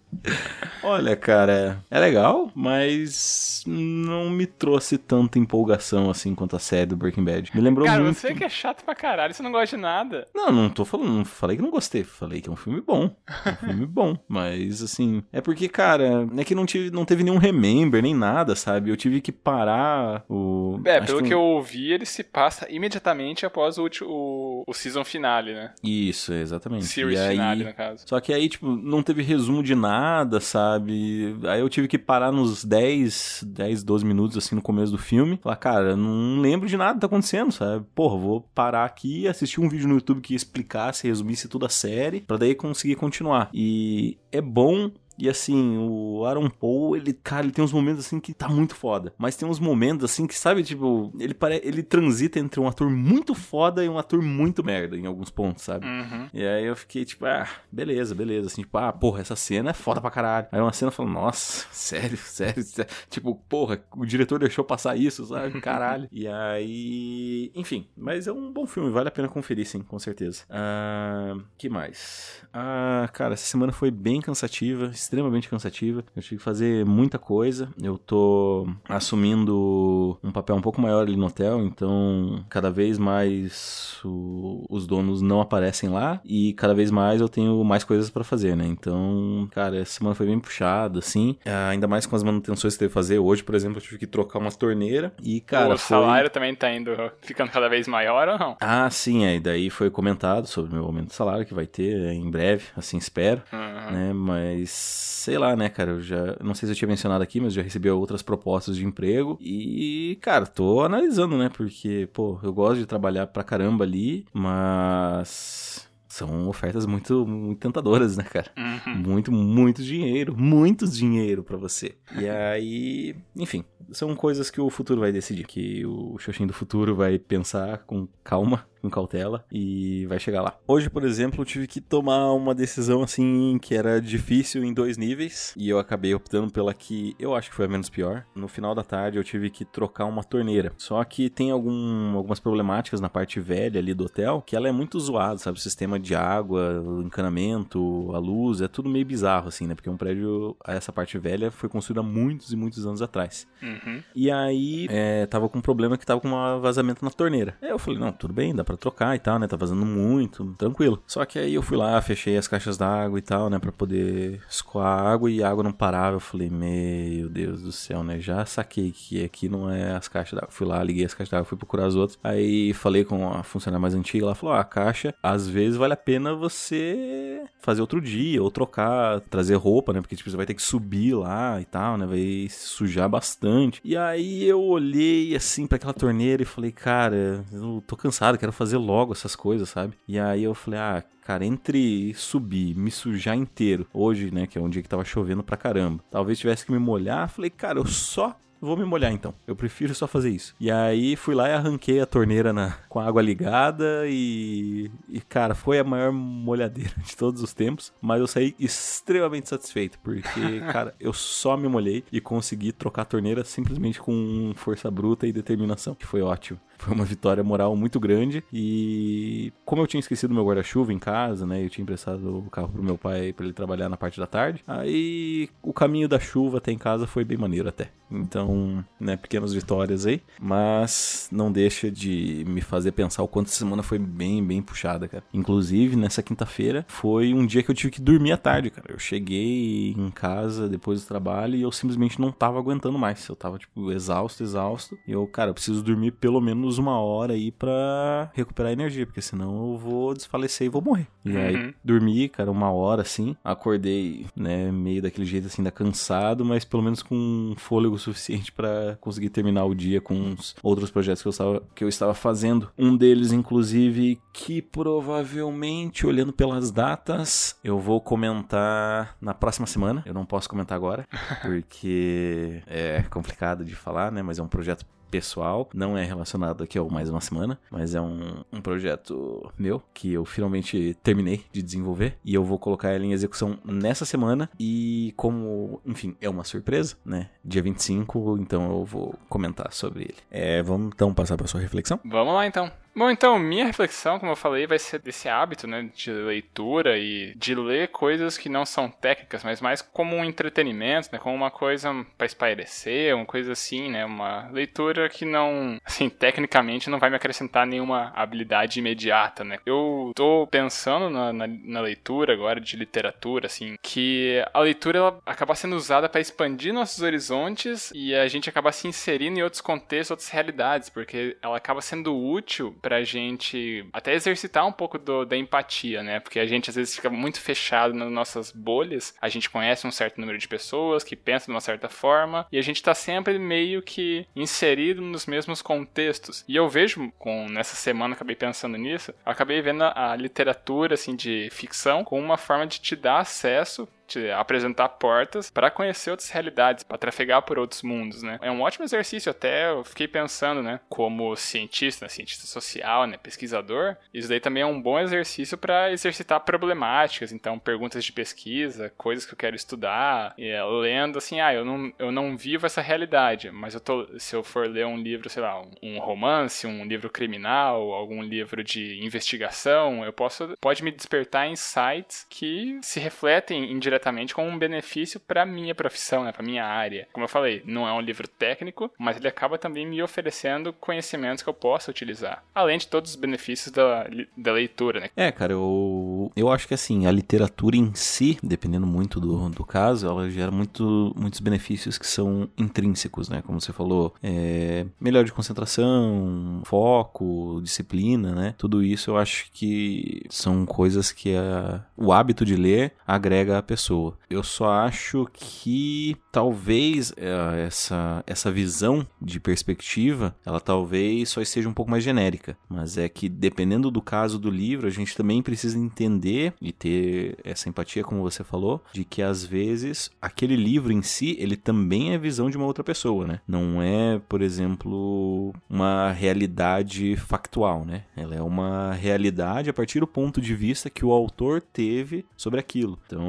Olha, 0.83 1.17
cara, 1.17 1.83
é 1.91 1.99
legal, 1.99 2.51
mas 2.55 3.65
não 3.67 4.31
me 4.31 4.47
trouxe 4.47 4.99
tanta 4.99 5.39
empolgação 5.39 6.11
assim 6.11 6.35
quanto 6.35 6.55
a 6.55 6.59
série 6.59 6.87
do 6.87 6.97
Breaking 6.97 7.25
Bad. 7.25 7.51
Me 7.55 7.61
lembrou 7.61 7.87
cara, 7.87 8.03
muito. 8.03 8.21
Cara, 8.21 8.35
você 8.35 8.39
que 8.39 8.45
é 8.45 8.49
chato 8.49 8.85
pra 8.85 8.95
caralho, 8.95 9.35
você 9.35 9.43
não 9.43 9.51
gosta 9.51 9.77
de 9.77 9.83
nada. 9.83 10.27
Não, 10.35 10.53
não 10.53 10.69
tô 10.69 10.85
falando, 10.85 11.11
não 11.11 11.25
falei 11.25 11.57
que 11.57 11.63
não 11.63 11.71
gostei, 11.71 12.05
falei 12.05 12.41
que 12.41 12.49
é 12.49 12.53
um 12.53 12.57
filme 12.57 12.81
bom. 12.81 13.11
É 13.45 13.51
um 13.51 13.57
filme 13.69 13.87
bom, 13.87 14.17
mas 14.29 14.83
assim, 14.83 15.23
é 15.33 15.41
porque, 15.41 15.69
cara, 15.69 16.29
é 16.37 16.45
que 16.45 16.55
não 16.55 16.67
tive 16.67 16.91
não 16.91 17.05
teve 17.05 17.25
nenhum 17.25 17.39
remember, 17.39 18.03
nem 18.03 18.15
nada, 18.15 18.55
sabe? 18.55 18.91
Eu 18.91 18.97
tive 18.97 19.21
que 19.21 19.33
parar 19.33 20.25
o. 20.29 20.81
É, 20.85 21.01
pelo 21.01 21.23
que, 21.23 21.29
que 21.29 21.35
eu 21.35 21.41
ouvi, 21.41 21.93
ele 21.93 22.07
se 22.07 22.23
passa 22.23 22.67
imediatamente 22.71 23.46
após 23.47 23.79
o, 23.79 23.89
o, 24.03 24.65
o 24.67 24.75
season 24.75 25.05
finale, 25.05 25.55
né? 25.55 25.73
Isso, 25.83 26.33
exatamente. 26.33 26.87
Series 26.87 27.19
aí... 27.19 27.37
finale, 27.37 27.65
no 27.65 27.75
caso. 27.75 28.05
Só 28.07 28.21
que 28.21 28.33
aí, 28.33 28.49
tipo, 28.49 28.67
não 28.69 29.03
teve 29.03 29.23
resumo 29.23 29.63
de 29.63 29.75
nada, 29.75 30.41
sabe? 30.41 31.37
Aí 31.45 31.61
eu 31.61 31.69
tive 31.69 31.89
que 31.89 31.99
parar 31.99 32.33
nos 32.33 32.65
10, 32.65 33.45
10, 33.47 33.83
12 33.83 34.05
minutos, 34.05 34.37
assim, 34.37 34.55
no 34.55 34.63
começo 34.63 34.93
do 34.93 34.99
filme. 34.99 35.39
Falar, 35.43 35.57
cara, 35.57 35.97
não 35.97 36.41
lembro 36.41 36.69
de 36.69 36.77
nada 36.77 36.95
que 36.95 37.01
tá 37.01 37.07
acontecendo, 37.07 37.53
sabe? 37.53 37.85
Porra, 37.95 38.19
vou 38.19 38.41
parar 38.55 38.85
aqui 38.85 39.23
e 39.23 39.29
assistir 39.29 39.61
um 39.61 39.69
vídeo 39.69 39.89
no 39.89 39.95
YouTube 39.95 40.21
que 40.21 40.35
explicasse, 40.35 41.07
resumisse 41.07 41.49
toda 41.49 41.67
a 41.67 41.71
série, 41.71 42.21
pra 42.21 42.37
daí 42.37 42.55
conseguir 42.55 42.97
continuar. 42.97 43.49
E 43.53 44.19
é 44.31 44.41
bom 44.41 44.91
e 45.19 45.29
assim, 45.29 45.79
o 45.79 46.25
Aaron 46.25 46.51
Paul, 46.51 46.97
ele, 46.97 47.13
cara, 47.13 47.45
ele 47.45 47.53
tem 47.53 47.65
uns 47.65 47.73
momentos 47.73 48.07
assim 48.07 48.21
que 48.21 48.35
tá 48.35 48.49
muito 48.49 48.75
foda. 48.75 49.13
Mas 49.17 49.37
tem 49.37 49.49
uns 49.49 49.59
momentos 49.59 50.05
assim 50.05 50.27
que, 50.27 50.35
sabe, 50.35 50.63
tipo, 50.63 51.13
ele 51.19 51.35
pare... 51.35 51.61
ele 51.65 51.83
transita 51.83 52.39
entre 52.39 52.61
um 52.61 52.69
ator 52.69 52.91
muito 52.91 53.35
foda 53.35 53.85
e 53.85 53.89
um 53.89 53.99
ator 53.99 54.23
muito 54.23 54.65
merda 54.65 54.97
em 54.97 55.07
alguns 55.07 55.31
pontos, 55.31 55.65
sabe? 55.65 55.87
Uhum. 55.87 56.29
E 56.33 56.45
aí 56.45 56.65
eu 56.65 56.77
fiquei 56.77 57.05
tipo, 57.05 57.25
ah, 57.27 57.49
beleza, 57.71 58.15
beleza. 58.15 58.49
Assim, 58.49 58.63
tipo, 58.63 58.77
ah, 58.79 58.93
porra, 58.93 59.21
essa 59.21 59.37
cena 59.37 59.71
é 59.71 59.73
foda 59.73 60.01
pra 60.01 60.11
caralho. 60.11 60.47
Aí 60.53 60.61
uma 60.61 60.73
cena 60.73 60.91
falou, 60.91 61.13
nossa, 61.13 61.67
sério, 61.73 62.17
sério, 62.17 62.63
sério. 62.63 62.91
Tipo, 63.09 63.35
porra, 63.49 63.83
o 63.97 64.05
diretor 64.05 64.39
deixou 64.39 64.65
passar 64.65 64.97
isso, 64.97 65.25
sabe? 65.27 65.61
Caralho. 65.67 66.09
e 66.13 66.29
aí, 66.29 67.51
enfim, 67.55 67.89
mas 67.97 68.27
é 68.27 68.33
um 68.33 68.53
bom 68.53 68.67
filme, 68.67 68.91
vale 68.91 69.09
a 69.09 69.11
pena 69.11 69.29
conferir, 69.29 69.67
sim, 69.67 69.81
com 69.81 69.99
certeza. 69.99 70.45
Ah, 70.51 71.37
que 71.57 71.69
mais? 71.69 72.43
Ah, 72.53 73.09
cara, 73.13 73.35
essa 73.35 73.47
semana 73.47 73.73
foi 73.73 73.91
bem 73.91 74.21
cansativa 74.21 74.93
extremamente 75.07 75.49
cansativa. 75.49 76.05
Eu 76.15 76.23
tive 76.23 76.37
que 76.37 76.43
fazer 76.43 76.85
muita 76.85 77.19
coisa. 77.19 77.69
Eu 77.81 77.97
tô 77.97 78.69
assumindo 78.89 80.19
um 80.23 80.31
papel 80.31 80.57
um 80.57 80.61
pouco 80.61 80.81
maior 80.81 81.03
ali 81.03 81.17
no 81.17 81.27
hotel, 81.27 81.61
então 81.61 82.45
cada 82.49 82.71
vez 82.71 82.99
mais 82.99 83.99
o, 84.05 84.65
os 84.69 84.87
donos 84.87 85.23
não 85.23 85.41
aparecem 85.41 85.89
lá 85.89 86.21
e 86.25 86.53
cada 86.55 86.75
vez 86.75 86.91
mais 86.91 87.21
eu 87.21 87.29
tenho 87.29 87.63
mais 87.65 87.85
coisas 87.85 88.11
para 88.11 88.25
fazer, 88.25 88.57
né? 88.57 88.67
Então, 88.67 89.49
cara, 89.53 89.79
essa 89.79 89.93
semana 89.93 90.15
foi 90.15 90.27
bem 90.27 90.39
puxada, 90.39 90.99
assim. 90.99 91.37
Ainda 91.71 91.87
mais 91.87 92.07
com 92.07 92.17
as 92.17 92.23
manutenções 92.23 92.75
que 92.75 92.79
teve 92.81 92.91
que 92.91 92.95
fazer. 92.95 93.19
Hoje, 93.19 93.43
por 93.43 93.55
exemplo, 93.55 93.79
eu 93.79 93.83
tive 93.83 93.99
que 93.99 94.07
trocar 94.07 94.39
uma 94.39 94.51
torneira 94.51 95.13
e, 95.23 95.41
cara. 95.41 95.75
O 95.75 95.79
foi... 95.79 95.97
salário 95.97 96.31
também 96.31 96.55
tá 96.55 96.73
indo 96.73 96.91
ficando 97.21 97.51
cada 97.51 97.69
vez 97.69 97.87
maior 97.87 98.29
ou 98.29 98.39
não? 98.39 98.57
Ah, 98.61 98.89
sim, 98.91 99.25
aí 99.25 99.39
daí 99.39 99.71
foi 99.71 99.91
comentado 99.91 100.47
sobre 100.47 100.73
o 100.73 100.75
meu 100.75 100.85
aumento 100.85 101.09
de 101.09 101.15
salário 101.15 101.47
que 101.47 101.55
vai 101.55 101.67
ter 101.67 102.13
em 102.13 102.31
breve, 102.31 102.65
assim 102.77 102.99
espero, 102.99 103.43
uhum. 103.53 103.93
né? 103.93 104.13
Mas 104.13 104.96
sei 104.97 105.39
lá, 105.39 105.57
né, 105.57 105.69
cara, 105.69 105.93
eu 105.93 106.01
já, 106.01 106.37
não 106.43 106.55
sei 106.55 106.67
se 106.67 106.73
eu 106.73 106.77
tinha 106.77 106.89
mencionado 106.89 107.23
aqui, 107.23 107.41
mas 107.41 107.53
já 107.53 107.63
recebi 107.63 107.91
outras 107.91 108.23
propostas 108.23 108.77
de 108.77 108.85
emprego 108.85 109.37
e, 109.41 110.19
cara, 110.21 110.47
tô 110.47 110.83
analisando, 110.83 111.37
né, 111.37 111.49
porque, 111.49 112.09
pô, 112.13 112.39
eu 112.43 112.53
gosto 112.53 112.79
de 112.79 112.87
trabalhar 112.87 113.27
pra 113.27 113.43
caramba 113.43 113.85
ali, 113.85 114.25
mas 114.33 115.87
são 116.09 116.49
ofertas 116.49 116.87
muito, 116.87 117.27
muito 117.27 117.59
tentadoras, 117.59 118.17
né, 118.17 118.25
cara? 118.25 118.51
Uhum. 118.57 118.95
Muito, 118.95 119.31
muito 119.31 119.83
dinheiro, 119.83 120.35
muito 120.35 120.87
dinheiro 120.89 121.43
para 121.43 121.59
você. 121.59 121.95
E 122.19 122.27
aí, 122.27 123.15
enfim, 123.37 123.65
são 123.93 124.15
coisas 124.17 124.49
que 124.49 124.61
o 124.61 124.71
futuro 124.71 125.01
vai 125.01 125.13
decidir, 125.13 125.47
que 125.47 125.85
o 125.85 126.17
Xoxin 126.19 126.47
do 126.47 126.55
futuro 126.55 126.95
vai 126.95 127.19
pensar 127.19 127.79
com 127.79 128.09
calma 128.25 128.67
com 128.87 128.91
cautela 128.91 129.45
e 129.51 130.07
vai 130.07 130.19
chegar 130.19 130.43
lá. 130.43 130.57
Hoje, 130.67 130.89
por 130.89 131.05
exemplo, 131.05 131.41
eu 131.41 131.45
tive 131.45 131.67
que 131.67 131.81
tomar 131.81 132.33
uma 132.33 132.55
decisão 132.55 133.03
assim 133.03 133.59
que 133.61 133.75
era 133.75 134.01
difícil 134.01 134.65
em 134.65 134.73
dois 134.73 134.97
níveis 134.97 135.55
e 135.57 135.69
eu 135.69 135.79
acabei 135.79 136.15
optando 136.15 136.53
pela 136.53 136.73
que 136.73 137.15
eu 137.19 137.35
acho 137.35 137.51
que 137.51 137.57
foi 137.57 137.67
a 137.67 137.69
menos 137.69 137.91
pior. 137.91 138.25
No 138.35 138.49
final 138.49 138.75
da 138.75 138.83
tarde 138.83 139.19
eu 139.19 139.25
tive 139.25 139.51
que 139.51 139.65
trocar 139.65 140.07
uma 140.07 140.23
torneira. 140.23 140.73
Só 140.79 141.03
que 141.05 141.29
tem 141.29 141.51
algum, 141.51 142.17
algumas 142.17 142.41
problemáticas 142.41 143.01
na 143.01 143.09
parte 143.09 143.41
velha 143.41 143.79
ali 143.79 143.95
do 143.95 144.05
hotel 144.05 144.43
que 144.45 144.57
ela 144.57 144.69
é 144.69 144.73
muito 144.73 144.99
zoada, 145.01 145.39
sabe? 145.39 145.59
O 145.59 145.61
sistema 145.61 145.99
de 145.99 146.15
água, 146.15 146.81
o 146.81 147.03
encanamento, 147.03 148.11
a 148.15 148.19
luz, 148.19 148.61
é 148.61 148.69
tudo 148.69 148.89
meio 148.89 149.05
bizarro 149.05 149.49
assim, 149.49 149.67
né? 149.67 149.75
Porque 149.75 149.91
um 149.91 149.97
prédio, 149.97 150.57
essa 150.67 150.93
parte 150.93 151.19
velha 151.19 151.51
foi 151.51 151.69
construída 151.69 152.01
há 152.01 152.05
muitos 152.05 152.53
e 152.53 152.57
muitos 152.57 152.87
anos 152.87 153.03
atrás. 153.03 153.47
Uhum. 153.63 154.03
E 154.15 154.31
aí 154.31 154.87
é, 154.91 155.27
tava 155.27 155.49
com 155.49 155.59
um 155.59 155.63
problema 155.63 155.97
que 155.97 156.07
tava 156.07 156.21
com 156.21 156.29
um 156.29 156.61
vazamento 156.61 157.05
na 157.05 157.11
torneira. 157.11 157.57
Aí 157.61 157.71
eu 157.71 157.79
falei, 157.79 157.99
não, 157.99 158.13
tudo 158.13 158.33
bem, 158.33 158.55
dá 158.55 158.65
pra 158.65 158.76
trocar 158.77 159.15
e 159.17 159.19
tal, 159.19 159.39
né? 159.39 159.47
Tá 159.47 159.57
vazando 159.57 159.85
muito, 159.85 160.55
tranquilo. 160.59 161.03
Só 161.07 161.25
que 161.25 161.39
aí 161.39 161.55
eu 161.55 161.63
fui 161.63 161.77
lá, 161.77 162.01
fechei 162.01 162.37
as 162.37 162.49
caixas 162.49 162.77
d'água 162.77 163.19
e 163.19 163.23
tal, 163.23 163.51
né? 163.51 163.59
Pra 163.59 163.73
poder 163.73 164.41
escoar 164.49 165.07
água 165.07 165.31
e 165.31 165.43
a 165.43 165.51
água 165.51 165.65
não 165.65 165.73
parava. 165.73 166.17
Eu 166.17 166.21
falei, 166.21 166.51
meu 166.51 167.29
Deus 167.29 167.63
do 167.63 167.73
céu, 167.73 168.03
né? 168.03 168.19
Já 168.19 168.45
saquei 168.45 168.91
que 168.93 169.25
aqui 169.25 169.49
não 169.49 169.71
é 169.71 169.93
as 169.95 170.09
caixas 170.09 170.35
d'água. 170.35 170.51
Fui 170.51 170.67
lá, 170.67 170.83
liguei 170.83 171.05
as 171.05 171.15
caixas 171.15 171.31
d'água, 171.31 171.45
fui 171.45 171.59
procurar 171.59 171.87
as 171.87 171.95
outras. 171.95 172.19
Aí 172.23 172.73
falei 172.73 173.05
com 173.05 173.33
a 173.33 173.43
funcionária 173.43 173.81
mais 173.81 173.95
antiga, 173.95 174.25
ela 174.25 174.35
falou: 174.35 174.55
ah, 174.55 174.61
a 174.61 174.65
caixa, 174.65 175.15
às 175.23 175.49
vezes 175.49 175.77
vale 175.77 175.93
a 175.93 175.97
pena 175.97 176.35
você 176.35 177.43
fazer 177.61 177.81
outro 177.81 178.01
dia, 178.01 178.43
ou 178.43 178.51
trocar, 178.51 179.21
trazer 179.23 179.57
roupa, 179.57 179.93
né? 179.93 180.01
Porque 180.01 180.17
tipo, 180.17 180.31
você 180.31 180.37
vai 180.37 180.47
ter 180.47 180.55
que 180.55 180.63
subir 180.63 181.15
lá 181.15 181.61
e 181.61 181.65
tal, 181.65 181.99
né? 181.99 182.07
Vai 182.07 182.49
sujar 182.51 183.09
bastante. 183.09 183.81
E 183.85 183.97
aí 183.97 184.45
eu 184.45 184.63
olhei 184.63 185.35
assim 185.35 185.67
para 185.67 185.77
aquela 185.77 185.93
torneira 185.93 186.43
e 186.43 186.47
falei, 186.47 186.73
cara, 186.73 187.45
eu 187.53 187.83
tô 187.87 187.97
cansado, 187.97 188.39
quero 188.39 188.53
fazer 188.57 188.79
logo 188.79 189.13
essas 189.13 189.37
coisas, 189.37 189.69
sabe? 189.69 189.95
E 190.09 190.19
aí 190.19 190.43
eu 190.43 190.55
falei, 190.55 190.81
ah, 190.81 191.05
cara, 191.23 191.45
entre 191.45 192.15
subir, 192.15 192.77
me 192.77 192.91
sujar 192.91 193.37
inteiro, 193.37 193.87
hoje, 193.93 194.31
né, 194.31 194.47
que 194.47 194.59
é 194.59 194.61
um 194.61 194.69
dia 194.69 194.83
que 194.83 194.89
tava 194.89 195.05
chovendo 195.05 195.43
pra 195.43 195.57
caramba, 195.57 196.03
talvez 196.11 196.39
tivesse 196.39 196.65
que 196.65 196.73
me 196.73 196.79
molhar, 196.79 197.29
falei, 197.29 197.51
cara, 197.51 197.79
eu 197.79 197.87
só 197.87 198.37
vou 198.61 198.77
me 198.77 198.85
molhar 198.85 199.13
então. 199.13 199.35
Eu 199.47 199.55
prefiro 199.55 199.95
só 199.95 200.07
fazer 200.07 200.31
isso. 200.31 200.55
E 200.59 200.71
aí 200.71 201.17
fui 201.17 201.35
lá 201.35 201.49
e 201.49 201.53
arranquei 201.53 202.01
a 202.01 202.07
torneira 202.07 202.53
na, 202.53 202.77
com 202.89 202.99
a 202.99 203.07
água 203.07 203.23
ligada 203.23 204.03
e, 204.07 204.91
e, 205.09 205.21
cara, 205.21 205.55
foi 205.55 205.79
a 205.79 205.85
maior 205.85 206.13
molhadeira 206.13 206.95
de 207.03 207.17
todos 207.17 207.43
os 207.43 207.53
tempos. 207.53 207.93
Mas 208.01 208.21
eu 208.21 208.27
saí 208.27 208.55
extremamente 208.59 209.49
satisfeito, 209.49 209.99
porque, 210.03 210.61
cara, 210.73 210.95
eu 210.99 211.13
só 211.13 211.57
me 211.57 211.69
molhei 211.69 212.05
e 212.11 212.21
consegui 212.21 212.73
trocar 212.73 213.03
a 213.03 213.07
torneira 213.07 213.45
simplesmente 213.45 214.01
com 214.01 214.53
força 214.57 214.91
bruta 214.91 215.27
e 215.27 215.33
determinação, 215.33 215.95
que 215.95 216.07
foi 216.07 216.23
ótimo. 216.23 216.59
Foi 216.87 216.95
uma 216.95 217.05
vitória 217.05 217.43
moral 217.43 217.75
muito 217.77 217.99
grande. 217.99 218.45
E 218.53 219.53
como 219.65 219.83
eu 219.83 219.87
tinha 219.87 220.01
esquecido 220.01 220.35
meu 220.35 220.45
guarda-chuva 220.45 220.93
em 220.93 220.99
casa, 220.99 221.47
né? 221.47 221.65
Eu 221.65 221.71
tinha 221.71 221.83
emprestado 221.83 222.39
o 222.39 222.51
carro 222.51 222.69
pro 222.69 222.83
meu 222.83 222.99
pai 222.99 223.33
para 223.33 223.45
ele 223.45 223.55
trabalhar 223.55 223.89
na 223.89 223.97
parte 223.97 224.21
da 224.21 224.27
tarde. 224.27 224.63
Aí 224.67 225.49
o 225.63 225.73
caminho 225.73 226.09
da 226.09 226.19
chuva 226.19 226.59
até 226.59 226.73
em 226.73 226.79
casa 226.79 227.07
foi 227.07 227.25
bem 227.25 227.39
maneiro 227.39 227.69
até. 227.69 227.91
Então, 228.11 228.85
né, 229.01 229.17
pequenas 229.17 229.53
vitórias 229.53 230.07
aí. 230.07 230.23
Mas 230.41 231.29
não 231.33 231.51
deixa 231.51 231.91
de 231.91 232.45
me 232.47 232.61
fazer 232.61 232.93
pensar 232.93 233.23
o 233.23 233.29
quanto 233.29 233.49
essa 233.49 233.59
semana 233.59 233.83
foi 233.83 233.99
bem, 233.99 234.45
bem 234.45 234.63
puxada, 234.63 235.09
cara. 235.09 235.25
Inclusive, 235.33 235.97
nessa 235.97 236.23
quinta-feira 236.23 236.85
foi 236.89 237.35
um 237.35 237.45
dia 237.47 237.63
que 237.63 237.71
eu 237.71 237.75
tive 237.75 237.93
que 237.93 238.01
dormir 238.01 238.33
à 238.33 238.37
tarde, 238.37 238.71
cara. 238.71 238.93
Eu 238.93 238.99
cheguei 238.99 239.93
em 239.93 240.11
casa 240.11 240.69
depois 240.69 241.03
do 241.03 241.09
trabalho 241.09 241.57
e 241.57 241.63
eu 241.63 241.73
simplesmente 241.73 242.21
não 242.21 242.31
tava 242.31 242.59
aguentando 242.59 242.99
mais. 242.99 243.27
Eu 243.29 243.37
tava, 243.37 243.59
tipo, 243.59 243.91
exausto, 243.93 244.43
exausto. 244.43 244.99
E 245.07 245.13
eu, 245.13 245.27
cara, 245.27 245.51
eu 245.51 245.55
preciso 245.55 245.83
dormir 245.83 246.13
pelo 246.13 246.41
menos 246.41 246.66
uma 246.79 246.99
hora 247.01 247.33
aí 247.33 247.51
pra 247.51 248.31
recuperar 248.35 248.73
energia, 248.73 249.07
porque 249.07 249.23
senão 249.23 249.73
eu 249.73 249.79
vou 249.79 250.15
desfalecer 250.15 250.67
e 250.67 250.71
vou 250.71 250.83
morrer. 250.83 251.07
E 251.25 251.31
uhum. 251.31 251.39
aí, 251.39 251.75
dormi, 251.83 252.29
cara, 252.29 252.51
uma 252.51 252.71
hora 252.71 253.03
assim. 253.03 253.37
Acordei, 253.43 254.27
né, 254.37 254.71
meio 254.71 255.03
daquele 255.03 255.27
jeito 255.27 255.47
assim, 255.47 255.63
da 255.63 255.71
cansado, 255.71 256.45
mas 256.45 256.65
pelo 256.65 256.83
menos 256.83 257.03
com 257.03 257.55
fôlego 257.57 257.99
suficiente 257.99 258.53
para 258.53 258.97
conseguir 259.01 259.31
terminar 259.31 259.65
o 259.65 259.75
dia 259.75 260.01
com 260.01 260.33
os 260.33 260.55
outros 260.63 260.91
projetos 260.91 261.23
que 261.23 261.29
eu, 261.29 261.31
estava, 261.31 261.63
que 261.75 261.85
eu 261.85 261.89
estava 261.89 262.15
fazendo. 262.15 262.71
Um 262.79 262.97
deles, 262.97 263.33
inclusive, 263.33 264.21
que 264.33 264.61
provavelmente, 264.61 266.07
olhando 266.07 266.33
pelas 266.33 266.71
datas, 266.71 267.57
eu 267.63 267.79
vou 267.79 268.01
comentar 268.01 269.17
na 269.21 269.35
próxima 269.35 269.67
semana. 269.67 270.03
Eu 270.07 270.15
não 270.15 270.25
posso 270.25 270.49
comentar 270.49 270.77
agora, 270.77 271.07
porque 271.43 272.63
é 272.67 273.03
complicado 273.11 273.65
de 273.65 273.75
falar, 273.75 274.13
né? 274.13 274.23
Mas 274.23 274.39
é 274.39 274.43
um 274.43 274.49
projeto 274.49 274.85
pessoal, 275.11 275.69
não 275.75 275.97
é 275.97 276.05
relacionado 276.05 276.63
aqui 276.63 276.79
ao 276.79 276.91
Mais 276.91 277.09
Uma 277.09 277.21
Semana, 277.21 277.59
mas 277.71 277.95
é 277.95 278.01
um, 278.01 278.43
um 278.53 278.61
projeto 278.61 279.51
meu 279.59 279.83
que 279.95 280.13
eu 280.13 280.25
finalmente 280.25 280.97
terminei 281.03 281.45
de 281.53 281.63
desenvolver 281.63 282.19
e 282.25 282.35
eu 282.35 282.45
vou 282.45 282.59
colocar 282.59 282.95
ele 282.95 283.07
em 283.07 283.13
execução 283.13 283.59
nessa 283.65 284.05
semana 284.05 284.51
e 284.59 285.13
como, 285.17 285.81
enfim, 285.85 286.17
é 286.21 286.29
uma 286.29 286.45
surpresa, 286.45 286.97
né? 287.05 287.31
Dia 287.45 287.63
25, 287.63 288.39
então 288.41 288.71
eu 288.71 288.85
vou 288.85 289.15
comentar 289.29 289.73
sobre 289.73 290.05
ele. 290.05 290.17
É, 290.31 290.63
vamos 290.63 290.91
então 290.95 291.13
passar 291.15 291.37
para 291.37 291.47
sua 291.47 291.61
reflexão? 291.61 292.01
Vamos 292.05 292.35
lá 292.35 292.47
então. 292.47 292.71
Bom, 292.99 293.11
então, 293.11 293.39
minha 293.39 293.67
reflexão, 293.67 294.19
como 294.19 294.33
eu 294.33 294.37
falei, 294.37 294.67
vai 294.67 294.79
ser 294.79 295.01
desse 295.01 295.29
hábito, 295.29 295.67
né, 295.67 295.91
de 295.95 296.11
leitura 296.11 296.97
e 296.97 297.35
de 297.37 297.55
ler 297.55 297.89
coisas 297.89 298.39
que 298.39 298.49
não 298.49 298.65
são 298.65 298.89
técnicas, 298.89 299.45
mas 299.45 299.61
mais 299.61 299.83
como 299.83 300.17
um 300.17 300.25
entretenimento, 300.25 301.11
né, 301.13 301.19
como 301.19 301.35
uma 301.35 301.51
coisa 301.51 301.91
para 302.17 302.27
espairecer, 302.27 303.15
uma 303.15 303.27
coisa 303.27 303.53
assim, 303.53 303.91
né, 303.91 304.07
uma 304.07 304.49
leitura 304.51 305.11
que 305.11 305.27
não, 305.27 305.79
assim, 305.85 306.09
tecnicamente 306.09 306.89
não 306.89 306.99
vai 306.99 307.11
me 307.11 307.17
acrescentar 307.17 307.67
nenhuma 307.67 308.15
habilidade 308.17 308.79
imediata, 308.79 309.45
né. 309.45 309.59
Eu 309.67 310.13
tô 310.17 310.49
pensando 310.51 311.11
na, 311.11 311.35
na, 311.35 311.47
na 311.47 311.81
leitura 311.83 312.33
agora 312.33 312.59
de 312.59 312.79
literatura, 312.79 313.45
assim, 313.45 313.77
que 313.83 314.43
a 314.55 314.61
leitura 314.61 315.01
ela 315.01 315.21
acaba 315.27 315.55
sendo 315.55 315.77
usada 315.77 316.09
para 316.09 316.23
expandir 316.23 316.73
nossos 316.73 317.03
horizontes 317.03 317.93
e 317.95 318.15
a 318.15 318.27
gente 318.27 318.49
acaba 318.49 318.73
se 318.73 318.89
inserindo 318.89 319.39
em 319.39 319.43
outros 319.43 319.61
contextos, 319.61 320.13
outras 320.13 320.31
realidades, 320.31 320.89
porque 320.89 321.37
ela 321.43 321.59
acaba 321.59 321.83
sendo 321.83 322.17
útil 322.17 322.75
pra 322.87 323.03
gente 323.03 323.85
até 323.93 324.15
exercitar 324.15 324.65
um 324.65 324.71
pouco 324.71 324.97
do, 324.97 325.25
da 325.25 325.37
empatia, 325.37 326.05
né? 326.05 326.21
Porque 326.21 326.39
a 326.39 326.47
gente 326.47 326.71
às 326.71 326.77
vezes 326.77 326.95
fica 326.95 327.11
muito 327.11 327.41
fechado 327.41 327.93
nas 327.93 328.09
nossas 328.13 328.53
bolhas, 328.53 329.13
a 329.21 329.29
gente 329.29 329.51
conhece 329.51 329.89
um 329.89 329.91
certo 329.91 330.21
número 330.21 330.39
de 330.39 330.47
pessoas 330.47 331.03
que 331.03 331.17
pensam 331.17 331.47
de 331.47 331.51
uma 331.57 331.61
certa 331.61 331.89
forma 331.89 332.47
e 332.53 332.57
a 332.57 332.63
gente 332.63 332.81
tá 332.81 332.95
sempre 332.95 333.41
meio 333.41 333.83
que 333.83 334.25
inserido 334.37 335.03
nos 335.03 335.27
mesmos 335.27 335.61
contextos. 335.61 336.45
E 336.47 336.55
eu 336.55 336.69
vejo, 336.69 337.11
com 337.19 337.49
nessa 337.49 337.75
semana 337.75 338.15
acabei 338.15 338.37
pensando 338.37 338.77
nisso, 338.79 339.13
acabei 339.25 339.61
vendo 339.61 339.83
a, 339.83 340.13
a 340.13 340.17
literatura 340.17 340.95
assim 340.95 341.17
de 341.17 341.49
ficção 341.51 342.05
como 342.05 342.23
uma 342.23 342.39
forma 342.39 342.69
de 342.69 342.81
te 342.81 342.95
dar 342.95 343.19
acesso 343.19 343.89
te 344.07 344.31
apresentar 344.31 344.89
portas 344.91 345.51
para 345.51 345.71
conhecer 345.71 346.11
outras 346.11 346.31
realidades, 346.31 346.85
para 346.85 346.99
trafegar 346.99 347.43
por 347.43 347.59
outros 347.59 347.83
mundos, 347.83 348.23
né? 348.23 348.39
É 348.41 348.51
um 348.51 348.63
ótimo 348.63 348.85
exercício, 348.85 349.31
até 349.31 349.71
eu 349.71 349.85
fiquei 349.85 350.09
pensando, 350.09 350.63
né, 350.63 350.81
como 350.89 351.35
cientista, 351.37 352.05
né, 352.05 352.09
cientista 352.09 352.47
social, 352.47 353.07
né, 353.07 353.17
pesquisador, 353.17 353.97
isso 354.13 354.29
daí 354.29 354.41
também 354.41 354.63
é 354.63 354.67
um 354.67 354.81
bom 354.81 354.99
exercício 354.99 355.59
para 355.59 355.91
exercitar 355.93 356.41
problemáticas, 356.41 357.33
então 357.33 357.59
perguntas 357.59 358.05
de 358.05 358.13
pesquisa, 358.13 358.93
coisas 358.97 359.27
que 359.27 359.33
eu 359.33 359.39
quero 359.39 359.57
estudar, 359.57 360.35
e, 360.39 360.49
é, 360.49 360.63
lendo 360.65 361.19
assim, 361.19 361.41
ah, 361.41 361.53
eu 361.53 361.65
não, 361.65 361.93
eu 361.99 362.13
não 362.13 362.37
vivo 362.37 362.67
essa 362.67 362.81
realidade, 362.81 363.51
mas 363.51 363.75
eu 363.75 363.81
tô, 363.81 364.07
se 364.19 364.35
eu 364.35 364.43
for 364.43 364.69
ler 364.69 364.87
um 364.87 364.97
livro, 364.97 365.29
sei 365.29 365.43
lá, 365.43 365.61
um 365.83 365.99
romance, 365.99 366.67
um 366.67 366.85
livro 366.85 367.11
criminal, 367.11 367.93
algum 367.93 368.23
livro 368.23 368.63
de 368.63 369.05
investigação, 369.05 370.05
eu 370.05 370.13
posso, 370.13 370.55
pode 370.61 370.83
me 370.83 370.91
despertar 370.91 371.49
insights 371.49 372.27
que 372.29 372.79
se 372.83 373.01
refletem 373.01 373.73
indiretamente 373.73 373.96
diretamente 373.97 374.35
como 374.35 374.49
um 374.49 374.59
benefício 374.59 375.19
para 375.19 375.47
minha 375.47 375.75
profissão, 375.75 376.25
né, 376.25 376.33
para 376.33 376.45
minha 376.45 376.65
área. 376.65 377.09
Como 377.13 377.25
eu 377.25 377.29
falei, 377.29 377.63
não 377.65 377.89
é 377.89 377.93
um 377.93 378.01
livro 378.01 378.29
técnico, 378.29 378.91
mas 378.99 379.17
ele 379.17 379.29
acaba 379.29 379.59
também 379.59 379.87
me 379.87 380.03
oferecendo 380.03 380.73
conhecimentos 380.73 381.43
que 381.43 381.49
eu 381.49 381.55
possa 381.55 381.91
utilizar, 381.91 382.45
além 382.55 382.79
de 382.79 382.87
todos 382.87 383.11
os 383.11 383.17
benefícios 383.17 383.73
da, 383.73 384.07
da 384.37 384.53
leitura, 384.53 385.01
né? 385.01 385.11
É, 385.17 385.33
cara, 385.33 385.53
eu, 385.53 386.31
eu 386.37 386.51
acho 386.51 386.69
que 386.69 386.75
assim, 386.75 387.07
a 387.07 387.11
literatura 387.11 387.77
em 387.77 387.95
si, 387.95 388.39
dependendo 388.43 388.87
muito 388.87 389.19
do, 389.19 389.49
do 389.49 389.65
caso, 389.65 390.07
ela 390.07 390.29
gera 390.31 390.51
muito, 390.51 391.13
muitos 391.17 391.41
benefícios 391.41 391.99
que 391.99 392.07
são 392.07 392.49
intrínsecos, 392.57 393.29
né? 393.29 393.43
Como 393.45 393.61
você 393.61 393.73
falou, 393.73 394.15
é, 394.23 394.87
melhor 395.01 395.25
de 395.25 395.33
concentração, 395.33 396.61
foco, 396.65 397.61
disciplina, 397.63 398.35
né? 398.35 398.55
Tudo 398.59 398.83
isso 398.83 399.11
eu 399.11 399.17
acho 399.17 399.51
que 399.53 400.23
são 400.29 400.67
coisas 400.67 401.13
que 401.13 401.35
a, 401.35 401.85
o 401.97 402.13
hábito 402.13 402.45
de 402.45 402.57
ler 402.57 402.93
agrega 403.07 403.59
a 403.59 403.63
pessoa 403.63 403.86
pessoa. 403.87 404.19
Eu 404.29 404.43
só 404.43 404.71
acho 404.71 405.29
que 405.33 406.17
talvez 406.33 407.13
é, 407.17 407.65
essa, 407.67 408.25
essa 408.27 408.51
visão 408.51 409.07
de 409.23 409.39
perspectiva, 409.39 410.35
ela 410.45 410.61
talvez 410.61 411.29
só 411.29 411.41
esteja 411.41 411.69
um 411.69 411.73
pouco 411.73 411.91
mais 411.91 412.03
genérica. 412.03 412.57
Mas 412.69 412.99
é 412.99 413.09
que 413.09 413.29
dependendo 413.29 413.91
do 413.91 414.03
caso 414.03 414.39
do 414.39 414.51
livro, 414.51 414.87
a 414.87 414.91
gente 414.91 415.17
também 415.17 415.43
precisa 415.43 415.79
entender 415.79 416.55
e 416.61 416.73
ter 416.73 417.39
essa 417.45 417.69
empatia, 417.69 418.03
como 418.03 418.23
você 418.23 418.43
falou, 418.43 418.83
de 418.93 419.05
que 419.05 419.23
às 419.23 419.45
vezes 419.45 420.11
aquele 420.21 420.57
livro 420.57 420.93
em 420.93 421.03
si, 421.03 421.37
ele 421.39 421.57
também 421.57 422.13
é 422.13 422.19
visão 422.19 422.51
de 422.51 422.57
uma 422.57 422.67
outra 422.67 422.83
pessoa, 422.83 423.27
né? 423.27 423.41
Não 423.47 423.81
é, 423.81 424.21
por 424.29 424.43
exemplo, 424.43 425.55
uma 425.71 426.11
realidade 426.11 427.17
factual, 427.17 427.85
né? 427.85 428.05
Ela 428.17 428.35
é 428.35 428.43
uma 428.43 428.93
realidade 428.93 429.71
a 429.71 429.73
partir 429.73 430.01
do 430.01 430.07
ponto 430.07 430.41
de 430.41 430.55
vista 430.55 430.91
que 430.91 431.05
o 431.05 431.13
autor 431.13 431.61
teve 431.61 432.25
sobre 432.37 432.59
aquilo. 432.59 432.99
Então, 433.07 433.23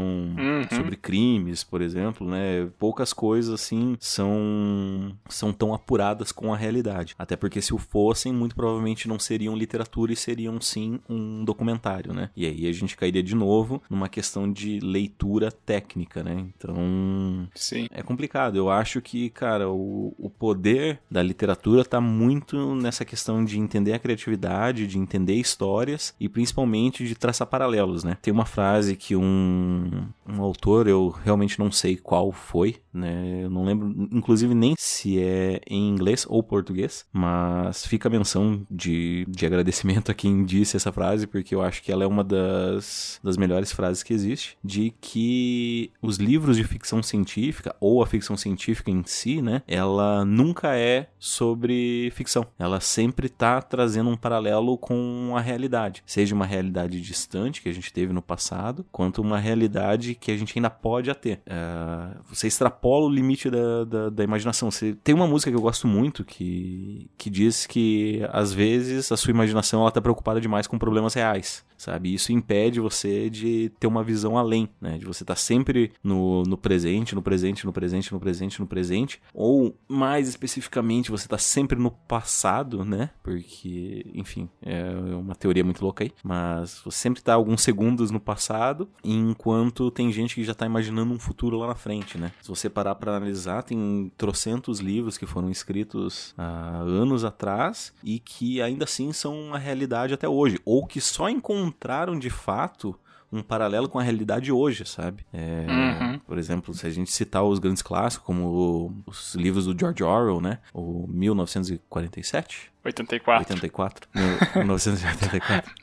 uhum. 0.48 0.78
sobre 0.78 0.96
crimes, 0.96 1.64
por 1.64 1.82
exemplo, 1.82 2.28
né? 2.28 2.68
Poucas 2.78 3.14
coisas 3.14 3.54
assim 3.54 3.98
são 4.00 5.16
são 5.30 5.52
tão 5.52 5.74
apuradas 5.74 6.32
com 6.32 6.54
a 6.54 6.58
realidade. 6.58 7.16
Até 7.18 7.36
porque 7.36 7.62
se 7.62 7.74
o 7.74 7.78
fossem, 7.78 8.34
muito 8.34 8.56
provavelmente 8.56 9.08
não 9.08 9.20
seriam 9.20 9.56
literatura 9.56 10.14
e 10.14 10.16
seriam 10.16 10.60
sim 10.62 11.00
um 11.10 11.44
documentário, 11.44 12.14
né? 12.14 12.30
E 12.36 12.46
aí 12.46 12.68
a 12.68 12.72
gente 12.72 12.96
cairia 12.96 13.24
de 13.24 13.36
novo 13.36 13.82
numa 13.90 14.10
questão 14.10 14.52
de 14.52 14.80
leitura 14.80 15.52
técnica, 15.52 16.24
né? 16.24 16.46
Então, 16.56 17.48
sim. 17.56 17.88
é 17.92 18.02
complicado. 18.02 18.56
Eu 18.58 18.70
acho 18.70 19.02
que, 19.02 19.30
cara, 19.30 19.70
o, 19.70 20.14
o 20.18 20.30
poder 20.30 21.00
da 21.10 21.22
literatura 21.22 21.84
tá 21.84 22.00
muito 22.00 22.76
nessa 22.76 23.06
questão 23.06 23.44
de 23.44 23.60
entender 23.60 23.94
a 23.94 24.00
criatividade, 24.00 24.88
de 24.88 24.98
entender 24.98 25.36
histórias 25.36 26.14
e 26.20 26.30
principalmente 26.30 27.08
de 27.08 27.16
traçar 27.16 27.48
paralelos, 27.48 28.04
né? 28.04 28.18
Tem 28.22 28.34
uma 28.34 28.46
frase 28.46 28.96
que 28.96 29.16
um, 29.16 30.08
um 30.28 30.37
autor, 30.44 30.88
eu 30.88 31.10
realmente 31.10 31.60
não 31.60 31.72
sei 31.72 31.98
qual 31.98 32.32
foi, 32.32 32.78
né? 32.94 33.44
Eu 33.44 33.50
não 33.50 33.64
lembro, 33.64 33.94
inclusive, 34.12 34.54
nem 34.54 34.76
se 34.78 35.22
é 35.22 35.62
em 35.68 35.88
inglês 35.90 36.26
ou 36.28 36.42
português, 36.42 37.06
mas 37.12 37.86
fica 37.86 38.08
a 38.08 38.12
menção 38.12 38.66
de, 38.70 39.26
de 39.30 39.46
agradecimento 39.46 40.12
a 40.12 40.14
quem 40.14 40.44
disse 40.44 40.76
essa 40.76 40.92
frase, 40.92 41.28
porque 41.28 41.54
eu 41.54 41.62
acho 41.62 41.84
que 41.84 41.92
ela 41.92 42.04
é 42.04 42.08
uma 42.08 42.24
das, 42.24 43.20
das 43.24 43.38
melhores 43.38 43.72
frases 43.72 44.04
que 44.04 44.14
existe, 44.14 44.58
de 44.64 44.94
que 45.00 45.92
os 46.02 46.18
livros 46.18 46.58
de 46.58 46.64
ficção 46.64 47.02
científica, 47.04 47.76
ou 47.80 48.02
a 48.02 48.08
ficção 48.08 48.36
científica 48.36 48.92
em 48.92 49.04
si, 49.06 49.42
né? 49.42 49.62
Ela 49.68 50.26
nunca 50.26 50.76
é 50.76 51.10
sobre 51.20 52.12
ficção. 52.16 52.48
Ela 52.58 52.80
sempre 52.80 53.28
está 53.28 53.62
trazendo 53.62 54.10
um 54.10 54.18
paralelo 54.18 54.78
com 54.78 55.34
a 55.36 55.42
realidade, 55.42 56.04
seja 56.06 56.34
uma 56.34 56.46
realidade 56.46 57.00
distante 57.02 57.62
que 57.62 57.70
a 57.70 57.74
gente 57.74 57.94
teve 57.94 58.14
no 58.14 58.22
passado, 58.22 58.86
quanto 58.92 59.22
uma 59.22 59.40
realidade 59.40 60.16
que 60.16 60.27
a 60.32 60.38
gente 60.38 60.58
ainda 60.58 60.70
pode 60.70 61.14
ter. 61.16 61.42
Uh, 61.48 62.20
você 62.30 62.48
extrapola 62.48 63.06
o 63.06 63.10
limite 63.10 63.50
da, 63.50 63.84
da, 63.84 64.10
da, 64.10 64.24
imaginação. 64.24 64.70
Você 64.70 64.94
tem 65.04 65.16
uma 65.16 65.28
música 65.28 65.52
que 65.52 65.58
eu 65.58 65.62
gosto 65.62 65.88
muito 65.88 66.24
que, 66.24 67.10
que 67.18 67.30
diz 67.30 67.66
que 67.66 68.22
às 68.32 68.54
vezes 68.54 69.12
a 69.12 69.18
sua 69.18 69.32
imaginação 69.32 69.82
ela 69.82 69.92
tá 69.92 70.02
preocupada 70.02 70.42
demais 70.42 70.68
com 70.68 70.78
problemas 70.78 71.14
reais. 71.14 71.66
sabe? 71.78 72.14
Isso 72.14 72.32
impede 72.32 72.80
você 72.80 73.30
de 73.30 73.72
ter 73.80 73.88
uma 73.88 74.04
visão 74.04 74.38
além, 74.38 74.70
né? 74.82 74.98
De 74.98 75.06
você 75.06 75.24
estar 75.24 75.36
tá 75.36 75.40
sempre 75.40 75.92
no, 76.04 76.44
no 76.44 76.58
presente, 76.58 77.16
no 77.16 77.22
presente, 77.22 77.66
no 77.66 77.72
presente, 77.72 78.14
no 78.14 78.20
presente, 78.20 78.60
no 78.60 78.68
presente. 78.68 79.22
Ou, 79.34 79.78
mais 79.88 80.28
especificamente, 80.28 81.12
você 81.12 81.28
tá 81.28 81.38
sempre 81.38 81.80
no 81.80 81.92
passado, 81.92 82.84
né? 82.84 83.12
Porque, 83.24 84.06
enfim, 84.14 84.50
é 84.62 84.90
uma 85.16 85.36
teoria 85.36 85.64
muito 85.64 85.84
louca 85.84 86.04
aí. 86.04 86.12
Mas 86.24 86.82
você 86.84 86.98
sempre 86.98 87.22
tá 87.22 87.36
alguns 87.36 87.62
segundos 87.62 88.12
no 88.12 88.20
passado, 88.20 88.90
enquanto 89.04 89.92
tem 89.92 90.12
gente 90.22 90.36
que 90.36 90.44
já 90.44 90.54
tá 90.54 90.66
imaginando 90.66 91.14
um 91.14 91.20
futuro 91.20 91.58
lá 91.58 91.68
na 91.68 91.76
frente, 91.76 92.18
né? 92.18 92.32
Se 92.42 92.50
você 92.50 92.70
parar 92.70 92.96
para 92.96 93.16
analisar, 93.16 93.64
tem 93.64 94.12
trocentos 94.18 94.80
livros 94.80 95.18
que 95.18 95.26
foram 95.26 95.50
escritos 95.50 96.34
há 96.38 96.80
anos 96.80 97.24
atrás 97.24 97.94
e 98.04 98.20
que 98.20 98.62
ainda 98.62 98.84
assim 98.84 99.12
são 99.14 99.54
a 99.54 99.58
realidade 99.58 100.14
até 100.14 100.28
hoje, 100.28 100.60
ou 100.66 100.86
que 100.86 101.00
só 101.00 101.30
encontraram 101.30 102.18
de 102.18 102.30
fato 102.30 102.96
um 103.32 103.42
paralelo 103.42 103.90
com 103.90 104.00
a 104.00 104.04
realidade 104.04 104.52
hoje, 104.52 104.86
sabe? 104.86 105.26
É, 105.34 105.66
uhum. 105.70 106.20
Por 106.20 106.38
exemplo, 106.38 106.74
se 106.74 106.88
a 106.88 106.90
gente 106.90 107.12
citar 107.12 107.44
os 107.44 107.60
grandes 107.60 107.82
clássicos, 107.82 108.26
como 108.26 109.04
os 109.06 109.36
livros 109.36 109.66
do 109.66 109.78
George 109.78 110.04
Orwell, 110.04 110.40
né? 110.40 110.60
O 110.74 111.06
1947, 111.08 112.72
84. 112.88 113.54
84. 113.54 114.10
1984. 114.56 115.74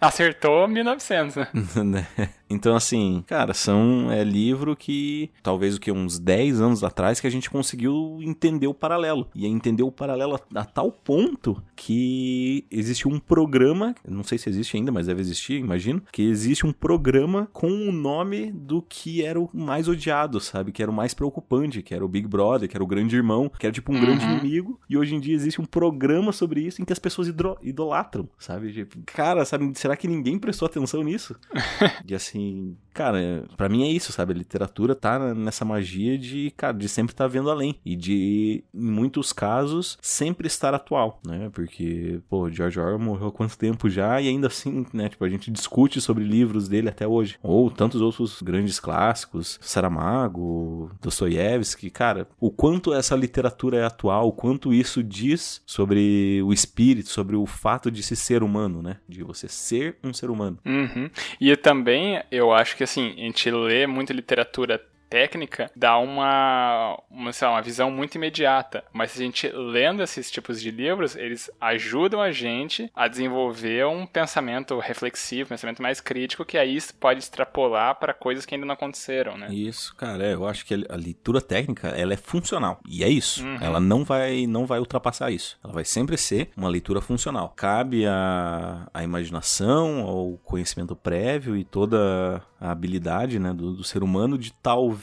Acertou 0.00 0.68
1900, 0.68 1.36
né? 1.36 1.48
né? 1.84 2.06
então, 2.48 2.74
assim, 2.74 3.24
cara, 3.26 3.52
são 3.52 4.10
é 4.10 4.22
livro 4.22 4.76
que 4.76 5.30
talvez 5.42 5.76
o 5.76 5.80
que 5.80 5.90
uns 5.90 6.18
10 6.18 6.60
anos 6.60 6.84
atrás 6.84 7.20
que 7.20 7.26
a 7.26 7.30
gente 7.30 7.50
conseguiu 7.50 8.18
entender 8.22 8.66
o 8.66 8.74
paralelo. 8.74 9.28
E 9.34 9.46
entender 9.46 9.82
o 9.82 9.92
paralelo 9.92 10.36
a, 10.36 10.60
a 10.60 10.64
tal 10.64 10.90
ponto 10.92 11.62
que 11.74 12.64
existe 12.70 13.08
um 13.08 13.18
programa, 13.18 13.94
não 14.06 14.22
sei 14.22 14.38
se 14.38 14.48
existe 14.48 14.76
ainda, 14.76 14.92
mas 14.92 15.06
deve 15.06 15.20
existir, 15.20 15.54
imagino, 15.54 16.02
que 16.12 16.22
existe 16.22 16.66
um 16.66 16.72
programa 16.72 17.48
com 17.52 17.68
o 17.68 17.92
nome 17.92 18.52
do 18.52 18.82
que 18.82 19.24
era 19.24 19.40
o 19.40 19.50
mais 19.52 19.88
odiado, 19.88 20.40
sabe? 20.40 20.72
Que 20.72 20.82
era 20.82 20.90
o 20.90 20.94
mais 20.94 21.14
preocupante, 21.14 21.82
que 21.82 21.94
era 21.94 22.04
o 22.04 22.08
Big 22.08 22.28
Brother, 22.28 22.68
que 22.68 22.76
era 22.76 22.84
o 22.84 22.86
grande 22.86 23.16
irmão, 23.16 23.50
que 23.58 23.66
era 23.66 23.72
tipo 23.72 23.92
um 23.92 23.96
uhum. 23.96 24.00
grande 24.00 24.24
inimigo. 24.24 24.80
E 24.88 24.96
hoje 24.96 25.14
em 25.14 25.20
dia 25.20 25.34
existe 25.34 25.60
um 25.60 25.64
programa 25.64 26.32
sobre 26.32 26.51
sobre 26.52 26.60
isso 26.60 26.82
em 26.82 26.84
que 26.84 26.92
as 26.92 26.98
pessoas 26.98 27.32
idolatram, 27.62 28.28
sabe? 28.38 28.72
Tipo, 28.72 28.98
cara, 29.06 29.44
sabe, 29.44 29.72
será 29.74 29.96
que 29.96 30.06
ninguém 30.06 30.38
prestou 30.38 30.66
atenção 30.66 31.02
nisso? 31.02 31.34
e 32.06 32.14
assim, 32.14 32.76
cara, 32.92 33.44
para 33.56 33.68
mim 33.68 33.84
é 33.84 33.88
isso, 33.88 34.12
sabe? 34.12 34.32
A 34.32 34.36
literatura 34.36 34.94
tá 34.94 35.34
nessa 35.34 35.64
magia 35.64 36.18
de, 36.18 36.52
cara, 36.56 36.76
de 36.76 36.88
sempre 36.88 37.12
estar 37.12 37.24
tá 37.24 37.28
vendo 37.28 37.50
além 37.50 37.78
e 37.84 37.96
de, 37.96 38.64
em 38.74 38.90
muitos 38.90 39.32
casos, 39.32 39.98
sempre 40.00 40.46
estar 40.46 40.74
atual, 40.74 41.20
né? 41.26 41.50
Porque, 41.52 42.20
pô, 42.28 42.50
George 42.50 42.78
Orwell 42.78 42.98
morreu 42.98 43.28
há 43.28 43.32
quanto 43.32 43.56
tempo 43.56 43.88
já 43.88 44.20
e 44.20 44.28
ainda 44.28 44.46
assim, 44.46 44.86
né? 44.92 45.08
Tipo, 45.08 45.24
a 45.24 45.28
gente 45.28 45.50
discute 45.50 46.00
sobre 46.00 46.24
livros 46.24 46.68
dele 46.68 46.88
até 46.88 47.06
hoje. 47.06 47.38
Ou 47.42 47.70
tantos 47.70 48.00
outros 48.00 48.42
grandes 48.42 48.78
clássicos, 48.78 49.58
Saramago, 49.60 50.90
Dostoiévski, 51.00 51.90
cara, 51.90 52.28
o 52.40 52.50
quanto 52.50 52.92
essa 52.92 53.16
literatura 53.16 53.78
é 53.78 53.84
atual, 53.84 54.28
o 54.28 54.32
quanto 54.32 54.72
isso 54.72 55.02
diz 55.02 55.62
sobre 55.66 56.42
o 56.44 56.52
espírito, 56.52 57.08
sobre 57.08 57.36
o 57.36 57.46
fato 57.46 57.90
de 57.90 58.02
se 58.02 58.16
ser 58.16 58.42
humano, 58.42 58.82
né? 58.82 58.98
De 59.08 59.22
você 59.22 59.48
ser 59.48 59.96
um 60.02 60.12
ser 60.12 60.30
humano. 60.30 60.58
Uhum. 60.64 61.10
E 61.40 61.56
também, 61.56 62.22
eu 62.30 62.52
acho 62.52 62.76
que 62.76 62.81
assim, 62.82 63.12
a 63.16 63.20
gente 63.20 63.50
lê 63.50 63.86
muita 63.86 64.12
literatura 64.12 64.82
técnica 65.12 65.70
dá 65.76 65.98
uma, 65.98 66.98
uma, 67.10 67.30
lá, 67.42 67.50
uma 67.50 67.60
visão 67.60 67.90
muito 67.90 68.14
imediata. 68.14 68.82
Mas 68.94 69.10
se 69.10 69.20
a 69.20 69.24
gente 69.26 69.46
lendo 69.48 70.02
esses 70.02 70.30
tipos 70.30 70.58
de 70.58 70.70
livros, 70.70 71.14
eles 71.14 71.50
ajudam 71.60 72.18
a 72.18 72.32
gente 72.32 72.90
a 72.96 73.06
desenvolver 73.08 73.84
um 73.86 74.06
pensamento 74.06 74.78
reflexivo, 74.78 75.48
um 75.48 75.50
pensamento 75.50 75.82
mais 75.82 76.00
crítico, 76.00 76.46
que 76.46 76.56
aí 76.56 76.78
pode 76.98 77.20
extrapolar 77.20 77.96
para 77.96 78.14
coisas 78.14 78.46
que 78.46 78.54
ainda 78.54 78.66
não 78.66 78.72
aconteceram, 78.72 79.36
né? 79.36 79.52
Isso, 79.52 79.94
cara, 79.96 80.24
é, 80.24 80.32
eu 80.32 80.46
acho 80.46 80.64
que 80.64 80.72
a 80.72 80.96
leitura 80.96 81.42
técnica, 81.42 81.88
ela 81.88 82.14
é 82.14 82.16
funcional. 82.16 82.80
E 82.88 83.04
é 83.04 83.08
isso. 83.10 83.44
Uhum. 83.44 83.58
Ela 83.60 83.80
não 83.80 84.04
vai, 84.04 84.46
não 84.46 84.64
vai 84.64 84.78
ultrapassar 84.78 85.30
isso. 85.30 85.58
Ela 85.62 85.74
vai 85.74 85.84
sempre 85.84 86.16
ser 86.16 86.50
uma 86.56 86.70
leitura 86.70 87.02
funcional. 87.02 87.52
Cabe 87.54 88.06
a, 88.06 88.88
a 88.94 89.04
imaginação, 89.04 90.00
ao 90.06 90.38
conhecimento 90.42 90.96
prévio 90.96 91.54
e 91.54 91.64
toda 91.64 92.42
a 92.58 92.70
habilidade 92.70 93.38
né, 93.38 93.52
do, 93.52 93.74
do 93.74 93.84
ser 93.84 94.02
humano 94.02 94.38
de 94.38 94.52
talvez 94.54 95.01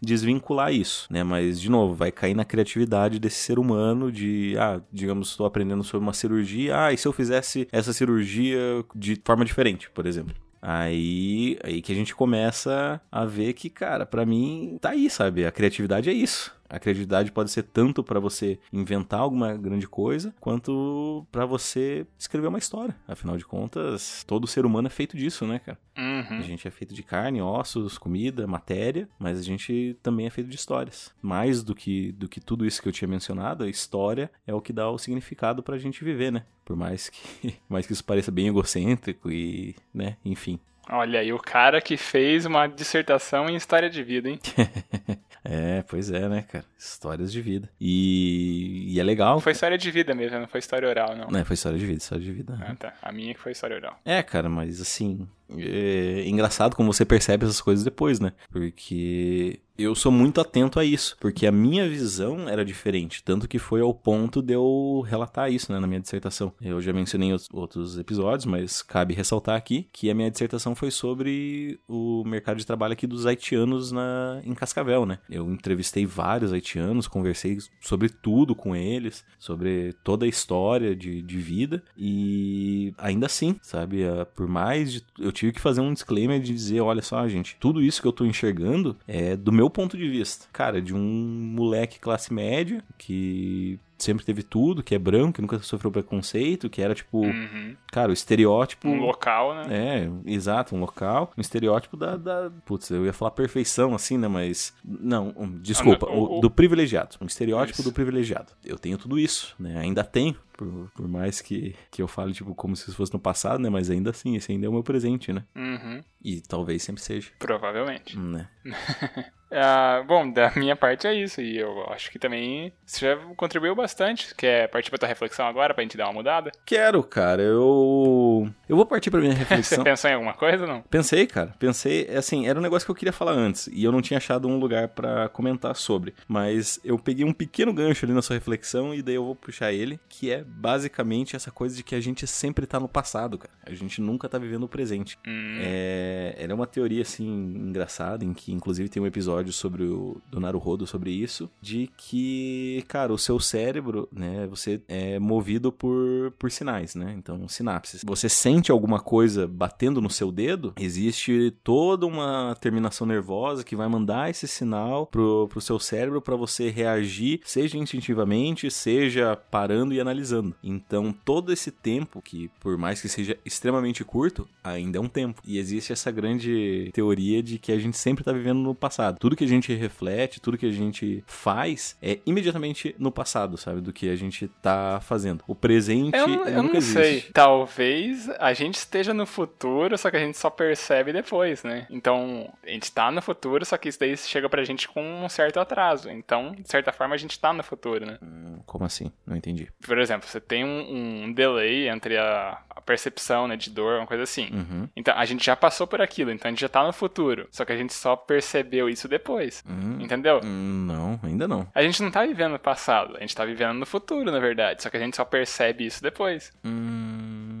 desvincular 0.00 0.72
isso, 0.72 1.06
né? 1.10 1.22
Mas, 1.22 1.60
de 1.60 1.70
novo, 1.70 1.94
vai 1.94 2.10
cair 2.10 2.34
na 2.34 2.44
criatividade 2.44 3.18
desse 3.18 3.36
ser 3.36 3.58
humano 3.58 4.10
de, 4.10 4.56
ah, 4.58 4.80
digamos, 4.92 5.30
estou 5.30 5.46
aprendendo 5.46 5.84
sobre 5.84 6.04
uma 6.04 6.12
cirurgia, 6.12 6.86
ah, 6.86 6.92
e 6.92 6.96
se 6.96 7.06
eu 7.06 7.12
fizesse 7.12 7.68
essa 7.72 7.92
cirurgia 7.92 8.58
de 8.94 9.20
forma 9.24 9.44
diferente, 9.44 9.90
por 9.90 10.06
exemplo? 10.06 10.34
Aí, 10.62 11.58
aí 11.64 11.80
que 11.80 11.90
a 11.90 11.94
gente 11.94 12.14
começa 12.14 13.00
a 13.10 13.24
ver 13.24 13.54
que, 13.54 13.70
cara, 13.70 14.04
para 14.04 14.26
mim 14.26 14.76
tá 14.80 14.90
aí, 14.90 15.08
sabe? 15.08 15.46
A 15.46 15.50
criatividade 15.50 16.10
é 16.10 16.12
isso. 16.12 16.54
A 16.70 16.78
criatividade 16.78 17.32
pode 17.32 17.50
ser 17.50 17.64
tanto 17.64 18.02
para 18.02 18.20
você 18.20 18.58
inventar 18.72 19.20
alguma 19.20 19.54
grande 19.54 19.88
coisa, 19.88 20.32
quanto 20.40 21.26
para 21.32 21.44
você 21.44 22.06
escrever 22.16 22.46
uma 22.46 22.58
história. 22.58 22.94
Afinal 23.06 23.36
de 23.36 23.44
contas, 23.44 24.24
todo 24.26 24.46
ser 24.46 24.64
humano 24.64 24.86
é 24.86 24.90
feito 24.90 25.16
disso, 25.16 25.46
né, 25.46 25.58
cara? 25.58 25.78
Uhum. 25.98 26.38
A 26.38 26.42
gente 26.42 26.66
é 26.66 26.70
feito 26.70 26.94
de 26.94 27.02
carne, 27.02 27.42
ossos, 27.42 27.98
comida, 27.98 28.46
matéria, 28.46 29.08
mas 29.18 29.38
a 29.38 29.42
gente 29.42 29.98
também 30.02 30.26
é 30.26 30.30
feito 30.30 30.48
de 30.48 30.56
histórias. 30.56 31.12
Mais 31.20 31.62
do 31.62 31.74
que, 31.74 32.12
do 32.12 32.28
que 32.28 32.40
tudo 32.40 32.64
isso 32.64 32.80
que 32.80 32.88
eu 32.88 32.92
tinha 32.92 33.08
mencionado, 33.08 33.64
a 33.64 33.68
história 33.68 34.30
é 34.46 34.54
o 34.54 34.60
que 34.60 34.72
dá 34.72 34.88
o 34.88 34.98
significado 34.98 35.62
pra 35.62 35.76
gente 35.76 36.04
viver, 36.04 36.30
né? 36.30 36.44
Por 36.64 36.76
mais 36.76 37.08
que, 37.08 37.54
mais 37.68 37.86
que 37.86 37.92
isso 37.92 38.04
pareça 38.04 38.30
bem 38.30 38.46
egocêntrico 38.46 39.30
e, 39.30 39.74
né, 39.92 40.16
enfim. 40.24 40.60
Olha 40.92 41.20
aí, 41.20 41.32
o 41.32 41.38
cara 41.38 41.80
que 41.80 41.96
fez 41.96 42.44
uma 42.44 42.66
dissertação 42.66 43.48
em 43.48 43.54
história 43.54 43.88
de 43.88 44.02
vida, 44.02 44.28
hein? 44.28 44.40
É, 45.42 45.82
pois 45.88 46.10
é, 46.10 46.28
né, 46.28 46.42
cara? 46.42 46.66
Histórias 46.78 47.32
de 47.32 47.40
vida. 47.40 47.68
E, 47.80 48.92
e 48.94 49.00
é 49.00 49.02
legal. 49.02 49.40
Foi 49.40 49.52
história 49.52 49.78
de 49.78 49.90
vida 49.90 50.14
mesmo, 50.14 50.38
não 50.38 50.46
foi 50.46 50.60
história 50.60 50.86
oral, 50.86 51.16
não. 51.16 51.28
Não, 51.28 51.44
foi 51.46 51.54
história 51.54 51.78
de 51.78 51.86
vida, 51.86 51.98
história 51.98 52.22
de 52.22 52.30
vida. 52.30 52.58
Ah, 52.60 52.74
tá. 52.74 52.92
A 53.00 53.10
minha 53.10 53.32
que 53.32 53.40
foi 53.40 53.52
história 53.52 53.74
oral. 53.74 53.98
É, 54.04 54.22
cara, 54.22 54.50
mas 54.50 54.80
assim, 54.82 55.26
é 55.58 56.28
engraçado 56.28 56.76
como 56.76 56.92
você 56.92 57.04
percebe 57.04 57.44
essas 57.44 57.60
coisas 57.60 57.84
depois, 57.84 58.20
né? 58.20 58.32
Porque 58.50 59.60
eu 59.80 59.94
sou 59.94 60.12
muito 60.12 60.40
atento 60.40 60.78
a 60.78 60.84
isso, 60.84 61.16
porque 61.18 61.46
a 61.46 61.52
minha 61.52 61.88
visão 61.88 62.48
era 62.48 62.64
diferente, 62.64 63.22
tanto 63.24 63.48
que 63.48 63.58
foi 63.58 63.80
ao 63.80 63.94
ponto 63.94 64.42
de 64.42 64.52
eu 64.52 65.02
relatar 65.06 65.50
isso, 65.50 65.72
né, 65.72 65.78
na 65.78 65.86
minha 65.86 66.00
dissertação. 66.00 66.52
Eu 66.60 66.80
já 66.82 66.92
mencionei 66.92 67.30
outros 67.52 67.98
episódios, 67.98 68.44
mas 68.44 68.82
cabe 68.82 69.14
ressaltar 69.14 69.56
aqui 69.56 69.88
que 69.90 70.10
a 70.10 70.14
minha 70.14 70.30
dissertação 70.30 70.74
foi 70.74 70.90
sobre 70.90 71.80
o 71.88 72.22
mercado 72.26 72.58
de 72.58 72.66
trabalho 72.66 72.92
aqui 72.92 73.06
dos 73.06 73.26
haitianos 73.26 73.90
na, 73.90 74.42
em 74.44 74.54
Cascavel, 74.54 75.06
né? 75.06 75.18
Eu 75.30 75.50
entrevistei 75.50 76.04
vários 76.04 76.52
haitianos, 76.52 77.08
conversei 77.08 77.56
sobre 77.80 78.10
tudo 78.10 78.54
com 78.54 78.76
eles, 78.76 79.24
sobre 79.38 79.94
toda 80.04 80.26
a 80.26 80.28
história 80.28 80.94
de, 80.94 81.22
de 81.22 81.38
vida, 81.38 81.82
e 81.96 82.92
ainda 82.98 83.26
assim, 83.26 83.56
sabe, 83.62 84.02
por 84.36 84.46
mais 84.46 84.92
de, 84.92 85.02
eu 85.18 85.32
tive 85.40 85.52
que 85.52 85.60
fazer 85.60 85.80
um 85.80 85.94
disclaimer 85.94 86.38
de 86.38 86.52
dizer, 86.52 86.82
olha 86.82 87.00
só, 87.00 87.26
gente, 87.26 87.56
tudo 87.58 87.82
isso 87.82 88.02
que 88.02 88.06
eu 88.06 88.12
tô 88.12 88.26
enxergando 88.26 88.94
é 89.08 89.34
do 89.34 89.50
meu 89.50 89.70
ponto 89.70 89.96
de 89.96 90.06
vista. 90.06 90.46
Cara, 90.52 90.82
de 90.82 90.94
um 90.94 91.00
moleque 91.00 91.98
classe 91.98 92.32
média 92.32 92.84
que 92.98 93.80
sempre 93.96 94.24
teve 94.24 94.42
tudo, 94.42 94.82
que 94.82 94.94
é 94.94 94.98
branco, 94.98 95.34
que 95.34 95.40
nunca 95.40 95.58
sofreu 95.60 95.90
preconceito, 95.90 96.68
que 96.68 96.82
era 96.82 96.94
tipo, 96.94 97.24
uhum. 97.24 97.74
cara, 97.90 98.10
o 98.10 98.12
estereótipo. 98.12 98.86
Um 98.86 99.00
local, 99.00 99.54
né? 99.54 99.66
É, 99.70 100.10
exato, 100.30 100.76
um 100.76 100.80
local. 100.80 101.32
Um 101.36 101.40
estereótipo 101.40 101.96
da. 101.96 102.16
da 102.16 102.50
putz, 102.66 102.90
eu 102.90 103.06
ia 103.06 103.12
falar 103.12 103.30
perfeição 103.30 103.94
assim, 103.94 104.18
né? 104.18 104.28
Mas. 104.28 104.74
Não, 104.84 105.34
desculpa, 105.60 106.06
ah, 106.06 106.14
o, 106.14 106.38
o, 106.38 106.40
do 106.40 106.50
privilegiado. 106.50 107.16
Um 107.20 107.26
estereótipo 107.26 107.80
isso. 107.80 107.88
do 107.88 107.92
privilegiado. 107.92 108.52
Eu 108.64 108.78
tenho 108.78 108.98
tudo 108.98 109.18
isso, 109.18 109.54
né? 109.58 109.78
Ainda 109.78 110.04
tenho. 110.04 110.36
Por, 110.60 110.90
por, 110.94 111.08
mais 111.08 111.40
que, 111.40 111.74
que 111.90 112.02
eu 112.02 112.06
fale, 112.06 112.34
tipo, 112.34 112.54
como 112.54 112.76
se 112.76 112.92
fosse 112.92 113.14
no 113.14 113.18
passado, 113.18 113.62
né? 113.62 113.70
Mas 113.70 113.88
ainda 113.88 114.10
assim, 114.10 114.36
esse 114.36 114.52
ainda 114.52 114.66
é 114.66 114.68
o 114.68 114.72
meu 114.72 114.82
presente, 114.82 115.32
né? 115.32 115.42
Uhum. 115.56 116.02
E 116.22 116.40
talvez 116.42 116.82
sempre 116.82 117.02
seja. 117.02 117.30
Provavelmente. 117.38 118.18
Né? 118.18 118.46
Uh, 118.66 120.04
bom, 120.06 120.30
da 120.30 120.52
minha 120.54 120.76
parte 120.76 121.06
é 121.06 121.14
isso. 121.14 121.40
E 121.40 121.56
eu 121.56 121.90
acho 121.90 122.10
que 122.10 122.18
também 122.18 122.72
você 122.84 123.06
já 123.06 123.16
contribuiu 123.36 123.74
bastante. 123.74 124.34
Quer 124.34 124.68
partir 124.68 124.90
pra 124.90 124.98
tua 124.98 125.08
reflexão 125.08 125.46
agora 125.46 125.72
pra 125.72 125.82
gente 125.82 125.96
dar 125.96 126.04
uma 126.06 126.12
mudada? 126.12 126.52
Quero, 126.66 127.02
cara. 127.02 127.40
Eu. 127.40 128.50
Eu 128.68 128.76
vou 128.76 128.84
partir 128.84 129.10
pra 129.10 129.20
minha 129.20 129.32
reflexão. 129.34 129.78
você 129.78 129.84
pensou 129.84 130.10
em 130.10 130.14
alguma 130.14 130.34
coisa 130.34 130.64
ou 130.64 130.68
não? 130.68 130.82
Pensei, 130.82 131.26
cara. 131.26 131.54
Pensei. 131.58 132.06
Assim, 132.14 132.46
era 132.46 132.58
um 132.58 132.62
negócio 132.62 132.84
que 132.84 132.90
eu 132.90 132.96
queria 132.96 133.12
falar 133.12 133.32
antes. 133.32 133.68
E 133.72 133.82
eu 133.82 133.90
não 133.90 134.02
tinha 134.02 134.18
achado 134.18 134.46
um 134.46 134.58
lugar 134.58 134.88
para 134.88 135.30
comentar 135.30 135.74
sobre. 135.74 136.14
Mas 136.28 136.78
eu 136.84 136.98
peguei 136.98 137.24
um 137.24 137.32
pequeno 137.32 137.72
gancho 137.72 138.04
ali 138.04 138.12
na 138.12 138.20
sua 138.20 138.36
reflexão 138.36 138.94
e 138.94 139.00
daí 139.00 139.14
eu 139.14 139.24
vou 139.24 139.34
puxar 139.34 139.72
ele. 139.72 139.98
Que 140.06 140.30
é 140.30 140.44
basicamente 140.56 141.36
essa 141.36 141.50
coisa 141.50 141.76
de 141.76 141.82
que 141.82 141.94
a 141.94 142.00
gente 142.00 142.26
sempre 142.26 142.66
tá 142.66 142.78
no 142.80 142.88
passado, 142.88 143.38
cara. 143.38 143.52
A 143.64 143.74
gente 143.74 144.00
nunca 144.00 144.28
tá 144.28 144.38
vivendo 144.38 144.64
o 144.64 144.68
presente. 144.68 145.18
Hum. 145.26 145.58
É... 145.60 146.34
Ela 146.38 146.52
é 146.52 146.54
uma 146.54 146.66
teoria, 146.66 147.02
assim, 147.02 147.26
engraçada, 147.26 148.24
em 148.24 148.32
que 148.32 148.52
inclusive 148.52 148.88
tem 148.88 149.02
um 149.02 149.06
episódio 149.06 149.52
sobre 149.52 149.84
o 149.84 150.20
do 150.30 150.40
Naruhodo 150.40 150.86
sobre 150.86 151.10
isso, 151.10 151.50
de 151.60 151.90
que, 151.96 152.84
cara, 152.88 153.12
o 153.12 153.18
seu 153.18 153.38
cérebro, 153.38 154.08
né, 154.12 154.46
você 154.48 154.80
é 154.88 155.18
movido 155.18 155.72
por, 155.72 156.32
por 156.38 156.50
sinais, 156.50 156.94
né? 156.94 157.14
Então, 157.16 157.48
sinapses. 157.48 158.02
Você 158.04 158.28
sente 158.28 158.70
alguma 158.70 159.00
coisa 159.00 159.46
batendo 159.46 160.00
no 160.00 160.10
seu 160.10 160.32
dedo, 160.32 160.72
existe 160.78 161.54
toda 161.62 162.06
uma 162.06 162.56
terminação 162.60 163.06
nervosa 163.06 163.64
que 163.64 163.76
vai 163.76 163.88
mandar 163.88 164.30
esse 164.30 164.46
sinal 164.48 165.06
pro, 165.06 165.48
pro 165.48 165.60
seu 165.60 165.78
cérebro 165.78 166.20
para 166.20 166.36
você 166.36 166.70
reagir, 166.70 167.40
seja 167.44 167.76
instintivamente, 167.76 168.70
seja 168.70 169.36
parando 169.36 169.94
e 169.94 170.00
analisando. 170.00 170.39
Então, 170.62 171.14
todo 171.24 171.52
esse 171.52 171.70
tempo, 171.70 172.20
que 172.22 172.50
por 172.60 172.76
mais 172.76 173.00
que 173.00 173.08
seja 173.08 173.36
extremamente 173.44 174.04
curto, 174.04 174.48
ainda 174.62 174.98
é 174.98 175.00
um 175.00 175.08
tempo. 175.08 175.42
E 175.44 175.58
existe 175.58 175.92
essa 175.92 176.10
grande 176.10 176.90
teoria 176.92 177.42
de 177.42 177.58
que 177.58 177.72
a 177.72 177.78
gente 177.78 177.96
sempre 177.96 178.24
tá 178.24 178.32
vivendo 178.32 178.58
no 178.58 178.74
passado. 178.74 179.18
Tudo 179.18 179.36
que 179.36 179.44
a 179.44 179.48
gente 179.48 179.74
reflete, 179.74 180.40
tudo 180.40 180.58
que 180.58 180.66
a 180.66 180.72
gente 180.72 181.22
faz 181.26 181.96
é 182.02 182.18
imediatamente 182.26 182.94
no 182.98 183.10
passado, 183.10 183.56
sabe? 183.56 183.80
Do 183.80 183.92
que 183.92 184.08
a 184.08 184.16
gente 184.16 184.48
tá 184.62 185.00
fazendo. 185.02 185.42
O 185.46 185.54
presente 185.54 186.16
eu, 186.16 186.28
eu 186.28 186.62
nunca 186.62 186.74
não 186.74 186.76
existe. 186.76 186.92
sei. 186.92 187.20
Talvez 187.32 188.28
a 188.38 188.52
gente 188.52 188.76
esteja 188.76 189.12
no 189.12 189.26
futuro, 189.26 189.96
só 189.96 190.10
que 190.10 190.16
a 190.16 190.20
gente 190.20 190.38
só 190.38 190.50
percebe 190.50 191.12
depois, 191.12 191.62
né? 191.62 191.86
Então, 191.90 192.52
a 192.62 192.70
gente 192.70 192.90
tá 192.92 193.10
no 193.10 193.22
futuro, 193.22 193.64
só 193.64 193.76
que 193.76 193.88
isso 193.88 193.98
daí 193.98 194.16
chega 194.16 194.48
pra 194.48 194.64
gente 194.64 194.88
com 194.88 195.24
um 195.24 195.28
certo 195.28 195.60
atraso. 195.60 196.10
Então, 196.10 196.52
de 196.52 196.68
certa 196.68 196.92
forma, 196.92 197.14
a 197.14 197.18
gente 197.18 197.38
tá 197.38 197.52
no 197.52 197.62
futuro, 197.62 198.06
né? 198.06 198.18
Hum, 198.22 198.49
Como 198.66 198.84
assim? 198.84 199.10
Não 199.26 199.36
entendi. 199.36 199.68
Por 199.86 199.98
exemplo, 199.98 200.28
você 200.28 200.40
tem 200.40 200.64
um, 200.64 201.24
um 201.24 201.32
delay 201.32 201.88
entre 201.88 202.16
a, 202.16 202.58
a 202.70 202.80
percepção, 202.80 203.46
né, 203.48 203.56
de 203.56 203.70
dor, 203.70 203.98
uma 203.98 204.06
coisa 204.06 204.22
assim. 204.22 204.48
Uhum. 204.52 204.88
Então, 204.96 205.14
a 205.16 205.24
gente 205.24 205.44
já 205.44 205.54
passou 205.56 205.86
por 205.86 206.00
aquilo, 206.00 206.30
então 206.30 206.48
a 206.48 206.52
gente 206.52 206.60
já 206.60 206.68
tá 206.68 206.84
no 206.84 206.92
futuro. 206.92 207.48
Só 207.50 207.64
que 207.64 207.72
a 207.72 207.76
gente 207.76 207.92
só 207.92 208.16
percebeu 208.16 208.88
isso 208.88 209.08
depois. 209.08 209.62
Hum, 209.68 209.98
Entendeu? 210.00 210.40
Não, 210.42 211.18
ainda 211.22 211.46
não. 211.46 211.66
A 211.74 211.82
gente 211.82 212.02
não 212.02 212.10
tá 212.10 212.24
vivendo 212.24 212.52
no 212.52 212.58
passado, 212.58 213.16
a 213.16 213.20
gente 213.20 213.34
tá 213.34 213.44
vivendo 213.44 213.74
no 213.74 213.86
futuro, 213.86 214.30
na 214.30 214.38
verdade. 214.38 214.82
Só 214.82 214.90
que 214.90 214.96
a 214.96 215.00
gente 215.00 215.16
só 215.16 215.24
percebe 215.24 215.86
isso 215.86 216.02
depois. 216.02 216.52
Hum, 216.64 217.59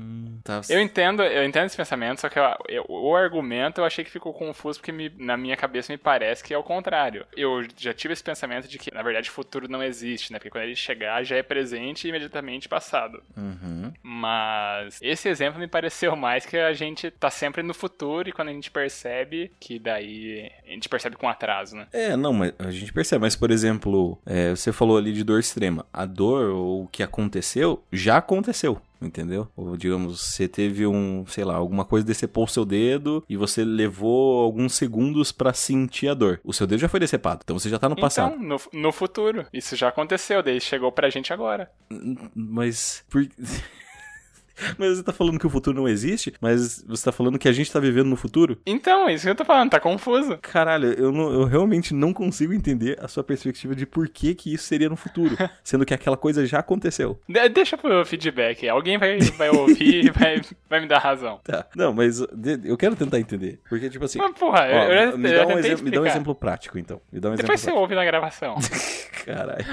Eu 0.70 0.80
entendo, 0.80 1.22
eu 1.22 1.44
entendo 1.44 1.66
esse 1.66 1.76
pensamento, 1.76 2.20
só 2.20 2.28
que 2.28 2.38
eu- 2.38 2.44
eu- 2.68 2.84
o 2.88 3.14
argumento 3.16 3.80
eu 3.80 3.84
achei 3.84 4.04
que 4.04 4.10
ficou 4.10 4.32
confuso 4.32 4.78
porque 4.78 4.92
me- 4.92 5.12
na 5.18 5.36
minha 5.36 5.56
cabeça 5.56 5.92
me 5.92 5.96
parece 5.98 6.42
que 6.42 6.52
é 6.52 6.58
o 6.58 6.62
contrário. 6.62 7.24
Eu 7.36 7.62
já 7.76 7.92
tive 7.94 8.12
esse 8.14 8.22
pensamento 8.22 8.66
de 8.68 8.78
que, 8.78 8.92
na 8.92 9.02
verdade, 9.02 9.28
o 9.30 9.32
futuro 9.32 9.68
não 9.68 9.82
existe, 9.82 10.32
né? 10.32 10.38
Porque 10.38 10.50
quando 10.50 10.64
ele 10.64 10.76
chegar 10.76 11.22
já 11.24 11.36
é 11.36 11.42
presente 11.42 12.04
e 12.04 12.08
imediatamente 12.10 12.68
passado. 12.68 13.22
Uhum. 13.36 13.92
Mas 14.02 14.98
esse 15.02 15.28
exemplo 15.28 15.58
me 15.60 15.66
pareceu 15.68 16.14
mais 16.16 16.44
que 16.46 16.56
a 16.56 16.72
gente 16.72 17.10
tá 17.10 17.30
sempre 17.30 17.62
no 17.62 17.74
futuro 17.74 18.28
e 18.28 18.32
quando 18.32 18.48
a 18.48 18.52
gente 18.52 18.70
percebe 18.70 19.50
que 19.60 19.78
daí 19.78 20.50
a 20.66 20.70
gente 20.70 20.88
percebe 20.88 21.16
com 21.16 21.28
atraso, 21.28 21.76
né? 21.76 21.86
É, 21.92 22.16
não, 22.16 22.32
mas 22.32 22.52
a 22.58 22.70
gente 22.70 22.92
percebe. 22.92 23.22
Mas, 23.22 23.36
por 23.36 23.50
exemplo, 23.50 24.18
é, 24.26 24.50
você 24.50 24.72
falou 24.72 24.96
ali 24.96 25.12
de 25.12 25.24
dor 25.24 25.38
extrema. 25.40 25.84
A 25.92 26.04
dor 26.06 26.50
ou 26.50 26.84
o 26.84 26.88
que 26.88 27.02
aconteceu 27.02 27.82
já 27.92 28.16
aconteceu. 28.18 28.80
Entendeu? 29.00 29.48
Ou, 29.56 29.76
digamos, 29.76 30.20
você 30.20 30.46
teve 30.46 30.86
um, 30.86 31.24
sei 31.26 31.44
lá, 31.44 31.54
alguma 31.54 31.84
coisa 31.84 32.06
decepou 32.06 32.44
o 32.44 32.48
seu 32.48 32.64
dedo 32.64 33.24
e 33.28 33.36
você 33.36 33.64
levou 33.64 34.42
alguns 34.42 34.74
segundos 34.74 35.32
pra 35.32 35.54
sentir 35.54 36.08
a 36.08 36.14
dor. 36.14 36.40
O 36.44 36.52
seu 36.52 36.66
dedo 36.66 36.80
já 36.80 36.88
foi 36.88 37.00
decepado, 37.00 37.40
então 37.42 37.58
você 37.58 37.68
já 37.68 37.78
tá 37.78 37.88
no 37.88 37.96
passado. 37.96 38.34
Então, 38.34 38.58
no, 38.72 38.80
no 38.80 38.92
futuro. 38.92 39.46
Isso 39.52 39.74
já 39.74 39.88
aconteceu, 39.88 40.42
daí 40.42 40.60
chegou 40.60 40.92
pra 40.92 41.08
gente 41.08 41.32
agora. 41.32 41.70
Mas. 42.34 43.04
Por... 43.08 43.26
mas 44.78 44.96
você 44.96 45.02
tá 45.02 45.12
falando 45.12 45.38
que 45.38 45.46
o 45.46 45.50
futuro 45.50 45.76
não 45.76 45.88
existe? 45.88 46.32
Mas 46.40 46.82
você 46.86 47.04
tá 47.04 47.12
falando 47.12 47.38
que 47.38 47.48
a 47.48 47.52
gente 47.52 47.70
tá 47.72 47.80
vivendo 47.80 48.06
no 48.08 48.16
futuro? 48.16 48.58
Então, 48.66 49.08
isso 49.08 49.24
que 49.24 49.30
eu 49.30 49.34
tô 49.34 49.44
falando, 49.44 49.70
tá 49.70 49.80
confuso. 49.80 50.38
Caralho, 50.42 50.92
eu, 50.92 51.12
não- 51.12 51.32
eu 51.32 51.44
realmente 51.44 51.94
não 51.94 52.12
consigo 52.12 52.52
entender 52.52 52.98
a 53.02 53.08
sua 53.08 53.22
perspectiva 53.24 53.74
de 53.74 53.86
por 53.86 54.08
que, 54.08 54.34
que 54.34 54.52
isso 54.54 54.64
seria 54.64 54.88
no 54.88 54.96
futuro, 54.96 55.36
sendo 55.64 55.84
que 55.84 55.94
aquela 55.94 56.16
coisa 56.16 56.44
já 56.46 56.58
aconteceu. 56.58 57.18
De- 57.28 57.48
deixa 57.48 57.76
pro 57.76 58.04
feedback. 58.04 58.68
Alguém 58.68 58.98
vai, 58.98 59.18
vai 59.18 59.50
ouvir 59.50 60.06
e 60.06 60.10
vai, 60.10 60.40
vai 60.68 60.80
me 60.80 60.86
dar 60.86 60.98
razão. 60.98 61.40
Tá. 61.44 61.66
Não, 61.76 61.92
mas 61.92 62.20
eu 62.64 62.76
quero 62.76 62.96
tentar 62.96 63.18
entender. 63.20 63.58
Porque, 63.68 63.88
tipo 63.90 64.04
assim. 64.04 64.18
Mas, 64.18 64.32
porra, 64.38 64.60
ó, 64.60 64.84
eu, 64.84 65.10
eu, 65.12 65.18
me, 65.18 65.32
dá 65.32 65.46
um 65.46 65.58
exemplo, 65.58 65.84
me 65.84 65.90
dá 65.90 66.00
um 66.00 66.06
exemplo 66.06 66.34
prático, 66.34 66.78
então. 66.78 67.00
Me 67.12 67.20
dá 67.20 67.30
um 67.30 67.34
Depois 67.34 67.60
você 67.60 67.66
exemplo 67.66 67.80
ouve 67.80 67.94
na 67.94 68.04
gravação. 68.04 68.54
prático. 68.54 69.24
Caralho. 69.24 69.64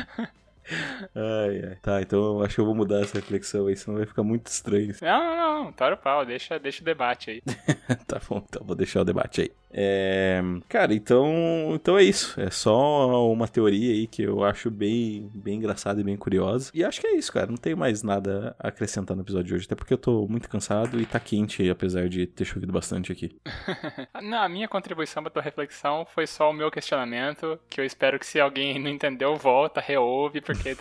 Ai, 1.16 1.62
ai. 1.70 1.76
Tá, 1.82 2.02
então 2.02 2.42
acho 2.42 2.56
que 2.56 2.62
eu 2.62 2.66
vou 2.66 2.76
mudar 2.76 3.02
essa 3.02 3.18
reflexão 3.18 3.68
aí, 3.68 3.76
senão 3.76 3.98
vai 3.98 4.06
ficar 4.06 4.24
muito 4.24 4.48
estranho. 4.48 4.94
Não, 5.02 5.36
não, 5.36 5.64
não. 5.64 5.72
Tora 5.72 5.96
o 5.96 5.98
pau. 5.98 6.26
Deixa, 6.26 6.60
deixa 6.60 6.82
o 6.82 6.86
debate 6.86 7.32
aí. 7.32 7.42
tá 8.08 8.20
bom, 8.30 8.44
então 8.48 8.66
vou 8.66 8.76
deixar 8.76 9.02
o 9.02 9.06
debate 9.06 9.42
aí. 9.42 9.52
É, 9.80 10.42
cara, 10.68 10.92
então, 10.96 11.72
então 11.76 11.98
é 12.00 12.04
isso. 12.04 12.40
É 12.42 12.50
só 12.50 13.32
uma 13.32 13.48
teoria 13.48 13.94
aí 13.94 14.08
que 14.08 14.24
eu 14.24 14.44
acho 14.44 14.72
bem, 14.72 15.30
bem 15.36 15.58
engraçada 15.58 16.02
e 16.02 16.04
bem 16.04 16.18
curiosa. 16.18 16.72
E 16.74 16.84
acho 16.84 17.00
que 17.00 17.06
é 17.06 17.16
isso, 17.16 17.32
cara. 17.32 17.46
Não 17.46 17.58
tenho 17.58 17.78
mais 17.78 18.02
nada 18.02 18.56
a 18.58 18.70
acrescentar 18.70 19.16
no 19.16 19.22
episódio 19.22 19.46
de 19.50 19.54
hoje, 19.54 19.66
até 19.66 19.76
porque 19.76 19.94
eu 19.94 19.98
tô 20.00 20.28
muito 20.28 20.50
cansado 20.50 21.00
e 21.00 21.06
tá 21.06 21.20
quente, 21.20 21.70
apesar 21.70 22.10
de 22.10 22.26
ter 22.26 22.44
chovido 22.44 22.74
bastante 22.74 23.12
aqui. 23.12 23.36
Não, 24.24 24.42
a 24.42 24.50
minha 24.50 24.68
contribuição 24.68 25.22
pra 25.22 25.32
tua 25.32 25.42
reflexão 25.44 26.06
foi 26.06 26.26
só 26.26 26.50
o 26.50 26.54
meu 26.54 26.72
questionamento, 26.72 27.60
que 27.70 27.80
eu 27.80 27.86
espero 27.86 28.18
que 28.18 28.26
se 28.26 28.40
alguém 28.40 28.80
não 28.80 28.90
entendeu, 28.90 29.36
volta, 29.36 29.80
reouve, 29.80 30.42
porque 30.42 30.70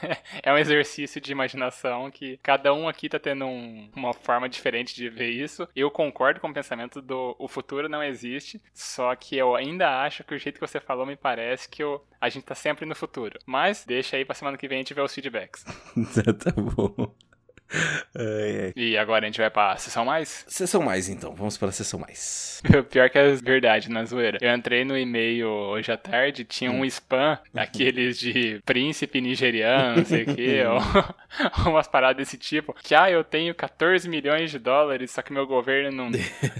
é, 0.42 0.52
um 0.52 0.58
exercício 0.58 1.20
de 1.20 1.30
imaginação 1.32 2.10
que 2.10 2.38
cada 2.42 2.72
um 2.74 2.88
aqui 2.88 3.08
tá 3.08 3.18
tendo 3.18 3.44
um- 3.46 3.88
uma 3.94 4.12
forma 4.12 4.48
diferente 4.48 4.94
de 4.94 5.08
ver 5.08 5.30
isso. 5.30 5.68
Eu 5.76 5.90
concordo 5.90 6.40
com 6.40 6.48
o 6.48 6.54
pensamento 6.54 7.00
do 7.00 7.36
o 7.38 7.46
futuro 7.48 7.88
não 7.88 8.02
existe, 8.02 8.15
só 8.74 9.14
que 9.14 9.36
eu 9.36 9.54
ainda 9.54 10.02
acho 10.02 10.24
que 10.24 10.34
o 10.34 10.38
jeito 10.38 10.58
que 10.60 10.66
você 10.66 10.80
falou 10.80 11.04
me 11.06 11.16
parece 11.16 11.68
que 11.68 11.82
eu- 11.82 12.04
a 12.20 12.28
gente 12.28 12.44
tá 12.44 12.54
sempre 12.54 12.84
no 12.86 12.94
futuro. 12.94 13.38
Mas 13.46 13.84
deixa 13.84 14.16
aí 14.16 14.24
pra 14.24 14.34
semana 14.34 14.56
que 14.56 14.66
vem 14.68 14.78
a 14.78 14.80
gente 14.80 14.94
ver 14.94 15.02
os 15.02 15.14
feedbacks. 15.14 15.64
tá 16.44 16.52
bom. 16.52 17.14
Ai, 18.14 18.64
ai. 18.66 18.72
E 18.76 18.96
agora 18.96 19.24
a 19.24 19.28
gente 19.28 19.40
vai 19.40 19.50
pra 19.50 19.76
sessão 19.76 20.04
mais? 20.04 20.44
Sessão 20.48 20.82
mais, 20.82 21.08
então. 21.08 21.34
Vamos 21.34 21.56
para 21.56 21.68
a 21.68 21.72
sessão 21.72 21.98
mais. 22.00 22.62
Pior 22.90 23.10
que 23.10 23.18
é 23.18 23.32
verdade, 23.34 23.90
na 23.90 24.04
zoeira. 24.04 24.38
Eu 24.40 24.54
entrei 24.54 24.84
no 24.84 24.96
e-mail 24.96 25.48
hoje 25.48 25.90
à 25.92 25.96
tarde, 25.96 26.44
tinha 26.44 26.70
Hum. 26.70 26.80
um 26.80 26.84
spam, 26.84 27.38
aqueles 27.54 28.18
de 28.18 28.60
príncipe 28.64 29.20
nigeriano, 29.20 29.96
não 29.98 30.04
sei 30.04 30.22
o 30.24 30.34
quê, 30.34 30.62
ou 31.66 31.72
umas 31.72 31.86
paradas 31.88 32.16
desse 32.16 32.36
tipo. 32.38 32.74
Que, 32.82 32.94
ah, 32.94 33.10
eu 33.10 33.22
tenho 33.24 33.54
14 33.54 34.08
milhões 34.08 34.50
de 34.50 34.58
dólares, 34.58 35.10
só 35.10 35.22
que 35.22 35.32
meu 35.32 35.46
governo 35.46 35.90
não, 35.90 36.10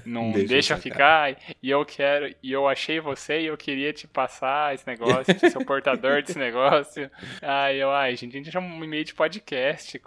não 0.04 0.32
Deixa 0.32 0.46
deixa, 0.46 0.76
ficar, 0.76 1.36
e 1.62 1.70
eu 1.70 1.84
quero, 1.84 2.34
e 2.42 2.52
eu 2.52 2.68
achei 2.68 3.00
você 3.00 3.40
e 3.40 3.46
eu 3.46 3.56
queria 3.56 3.92
te 3.92 4.06
passar 4.06 4.74
esse 4.74 4.86
negócio, 4.86 5.32
de 5.34 5.50
ser 5.50 5.58
o 5.58 5.64
portador 5.64 6.22
desse 6.22 6.38
negócio. 6.38 7.10
Ai, 7.42 7.76
eu, 7.76 7.90
ai, 7.90 8.14
gente, 8.16 8.36
a 8.36 8.42
gente 8.42 8.56
é 8.56 8.60
um 8.60 8.84
e-mail 8.84 9.04
de 9.04 9.14
podcast. 9.14 10.00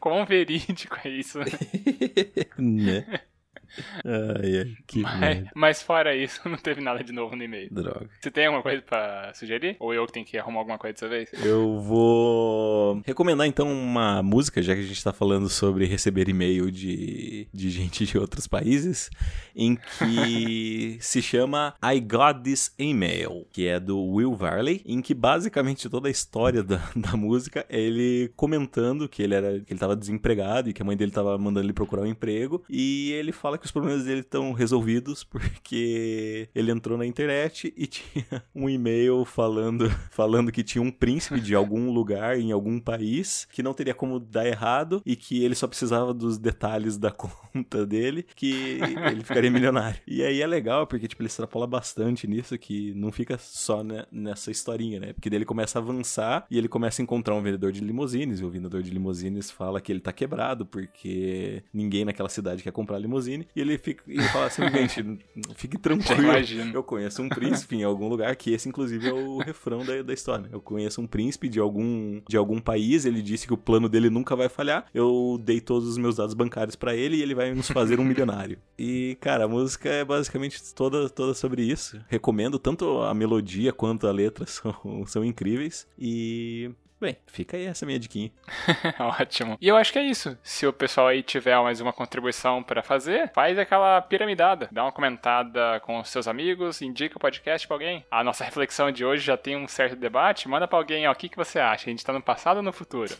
Quão 0.00 0.24
verídico 0.28 0.96
é 1.04 1.08
isso, 1.08 1.38
né? 1.38 1.46
Ai, 4.04 4.58
ai, 4.58 4.74
que 4.86 5.02
Mas, 5.02 5.44
mas 5.54 5.82
fora 5.82 6.14
isso, 6.14 6.40
não 6.48 6.56
teve 6.56 6.80
nada 6.80 7.02
de 7.02 7.12
novo 7.12 7.36
no 7.36 7.42
e-mail. 7.42 7.68
Droga. 7.70 8.08
Você 8.20 8.30
tem 8.30 8.46
alguma 8.46 8.62
coisa 8.62 8.82
pra 8.82 9.32
sugerir? 9.34 9.76
Ou 9.78 9.92
eu 9.92 10.06
que 10.06 10.12
tenho 10.12 10.26
que 10.26 10.38
arrumar 10.38 10.60
alguma 10.60 10.78
coisa 10.78 10.94
dessa 10.94 11.08
vez? 11.08 11.30
Eu 11.44 11.80
vou 11.80 13.02
recomendar 13.04 13.46
então 13.46 13.70
uma 13.70 14.22
música, 14.22 14.62
já 14.62 14.74
que 14.74 14.80
a 14.80 14.84
gente 14.84 15.02
tá 15.02 15.12
falando 15.12 15.48
sobre 15.48 15.84
receber 15.84 16.28
e-mail 16.28 16.70
de, 16.70 17.48
de 17.52 17.70
gente 17.70 18.06
de 18.06 18.18
outros 18.18 18.46
países, 18.46 19.10
em 19.54 19.76
que 19.76 20.98
se 21.00 21.20
chama 21.20 21.74
I 21.82 22.00
Got 22.00 22.42
This 22.44 22.74
Email, 22.78 23.46
que 23.52 23.66
é 23.66 23.78
do 23.80 23.98
Will 24.00 24.34
Varley, 24.34 24.82
em 24.86 25.00
que 25.00 25.14
basicamente 25.14 25.88
toda 25.88 26.08
a 26.08 26.10
história 26.10 26.62
da, 26.62 26.80
da 26.94 27.16
música 27.16 27.66
é 27.68 27.78
ele 27.80 28.30
comentando 28.36 29.08
que 29.08 29.22
ele 29.22 29.34
era 29.34 29.60
que 29.60 29.72
ele 29.72 29.80
tava 29.80 29.96
desempregado 29.96 30.68
e 30.68 30.72
que 30.72 30.82
a 30.82 30.84
mãe 30.84 30.96
dele 30.96 31.10
tava 31.10 31.36
mandando 31.38 31.66
ele 31.66 31.72
procurar 31.72 32.02
um 32.02 32.06
emprego, 32.06 32.64
e 32.68 33.12
ele 33.12 33.32
fala 33.32 33.57
que 33.58 33.66
os 33.66 33.72
problemas 33.72 34.04
dele 34.04 34.20
estão 34.20 34.52
resolvidos 34.52 35.24
porque 35.24 36.48
ele 36.54 36.70
entrou 36.70 36.96
na 36.96 37.06
internet 37.06 37.72
e 37.76 37.86
tinha 37.86 38.42
um 38.54 38.68
e-mail 38.68 39.24
falando, 39.24 39.90
falando 40.10 40.52
que 40.52 40.62
tinha 40.62 40.82
um 40.82 40.90
príncipe 40.90 41.40
de 41.40 41.54
algum 41.54 41.90
lugar 41.90 42.38
em 42.38 42.52
algum 42.52 42.78
país 42.78 43.46
que 43.52 43.62
não 43.62 43.74
teria 43.74 43.94
como 43.94 44.18
dar 44.20 44.46
errado 44.46 45.02
e 45.04 45.16
que 45.16 45.44
ele 45.44 45.54
só 45.54 45.66
precisava 45.66 46.14
dos 46.14 46.38
detalhes 46.38 46.96
da 46.96 47.10
conta 47.12 47.86
dele 47.86 48.24
que 48.34 48.78
ele 49.10 49.22
ficaria 49.22 49.50
milionário. 49.50 50.00
E 50.06 50.22
aí 50.22 50.40
é 50.40 50.46
legal 50.46 50.86
porque 50.86 51.08
tipo 51.08 51.22
ele 51.22 51.28
extrapola 51.28 51.66
bastante 51.66 52.26
nisso 52.26 52.56
que 52.58 52.92
não 52.94 53.10
fica 53.10 53.36
só 53.38 53.82
né, 53.82 54.06
nessa 54.10 54.50
historinha, 54.50 55.00
né? 55.00 55.12
Porque 55.12 55.28
daí 55.28 55.38
ele 55.38 55.44
começa 55.44 55.78
a 55.78 55.82
avançar 55.82 56.46
e 56.50 56.58
ele 56.58 56.68
começa 56.68 57.00
a 57.00 57.04
encontrar 57.04 57.34
um 57.34 57.42
vendedor 57.42 57.72
de 57.72 57.80
limusines 57.80 58.40
e 58.40 58.44
o 58.44 58.50
vendedor 58.50 58.82
de 58.82 58.90
limusines 58.90 59.50
fala 59.50 59.80
que 59.80 59.90
ele 59.90 60.00
tá 60.00 60.12
quebrado 60.12 60.66
porque 60.66 61.62
ninguém 61.72 62.04
naquela 62.04 62.28
cidade 62.28 62.62
quer 62.62 62.72
comprar 62.72 62.98
limusine 62.98 63.47
e 63.54 63.60
ele 63.60 63.78
fica 63.78 64.02
ele 64.06 64.22
fala 64.24 64.46
assim, 64.46 64.62
gente, 64.70 65.18
fique 65.54 65.78
tranquilo. 65.78 66.28
Eu 66.72 66.82
conheço 66.82 67.22
um 67.22 67.28
príncipe 67.28 67.76
em 67.76 67.84
algum 67.84 68.08
lugar, 68.08 68.34
que 68.36 68.52
esse 68.52 68.68
inclusive 68.68 69.08
é 69.08 69.12
o 69.12 69.38
refrão 69.38 69.84
da, 69.84 70.02
da 70.02 70.12
história. 70.12 70.48
Eu 70.52 70.60
conheço 70.60 71.00
um 71.00 71.06
príncipe 71.06 71.48
de 71.48 71.60
algum, 71.60 72.20
de 72.28 72.36
algum 72.36 72.60
país, 72.60 73.04
ele 73.04 73.22
disse 73.22 73.46
que 73.46 73.54
o 73.54 73.58
plano 73.58 73.88
dele 73.88 74.10
nunca 74.10 74.34
vai 74.36 74.48
falhar. 74.48 74.86
Eu 74.94 75.40
dei 75.42 75.60
todos 75.60 75.88
os 75.88 75.98
meus 75.98 76.16
dados 76.16 76.34
bancários 76.34 76.76
pra 76.76 76.94
ele 76.94 77.16
e 77.16 77.22
ele 77.22 77.34
vai 77.34 77.54
nos 77.54 77.68
fazer 77.68 78.00
um 78.00 78.04
milionário. 78.04 78.58
E, 78.80 79.16
cara, 79.20 79.44
a 79.44 79.48
música 79.48 79.88
é 79.88 80.04
basicamente 80.04 80.62
toda, 80.72 81.10
toda 81.10 81.34
sobre 81.34 81.62
isso. 81.62 82.00
Recomendo, 82.06 82.60
tanto 82.60 83.02
a 83.02 83.12
melodia 83.12 83.72
quanto 83.72 84.06
a 84.06 84.12
letra 84.12 84.46
são, 84.46 84.72
são 85.04 85.24
incríveis. 85.24 85.84
E 85.98 86.70
Bem, 87.00 87.16
fica 87.26 87.56
aí 87.56 87.66
essa 87.66 87.86
minha 87.86 87.98
diquinha. 87.98 88.30
Ótimo. 88.98 89.56
E 89.60 89.68
eu 89.68 89.76
acho 89.76 89.92
que 89.92 89.98
é 89.98 90.02
isso. 90.02 90.36
Se 90.42 90.66
o 90.66 90.72
pessoal 90.72 91.06
aí 91.06 91.22
tiver 91.22 91.56
mais 91.62 91.80
uma 91.80 91.92
contribuição 91.92 92.62
para 92.62 92.82
fazer, 92.82 93.30
faz 93.32 93.56
aquela 93.58 94.00
piramidada. 94.02 94.68
Dá 94.72 94.82
uma 94.82 94.92
comentada 94.92 95.80
com 95.80 96.00
os 96.00 96.08
seus 96.08 96.26
amigos, 96.26 96.82
indica 96.82 97.16
o 97.16 97.20
podcast 97.20 97.66
pra 97.66 97.76
alguém. 97.76 98.04
A 98.10 98.24
nossa 98.24 98.44
reflexão 98.44 98.90
de 98.90 99.04
hoje 99.04 99.24
já 99.24 99.36
tem 99.36 99.56
um 99.56 99.68
certo 99.68 99.94
debate. 99.94 100.48
Manda 100.48 100.66
pra 100.66 100.78
alguém, 100.78 101.06
ó, 101.06 101.12
o 101.12 101.14
que, 101.14 101.28
que 101.28 101.36
você 101.36 101.60
acha? 101.60 101.88
A 101.88 101.90
gente 101.90 102.04
tá 102.04 102.12
no 102.12 102.22
passado 102.22 102.56
ou 102.56 102.62
no 102.62 102.72
futuro? 102.72 103.14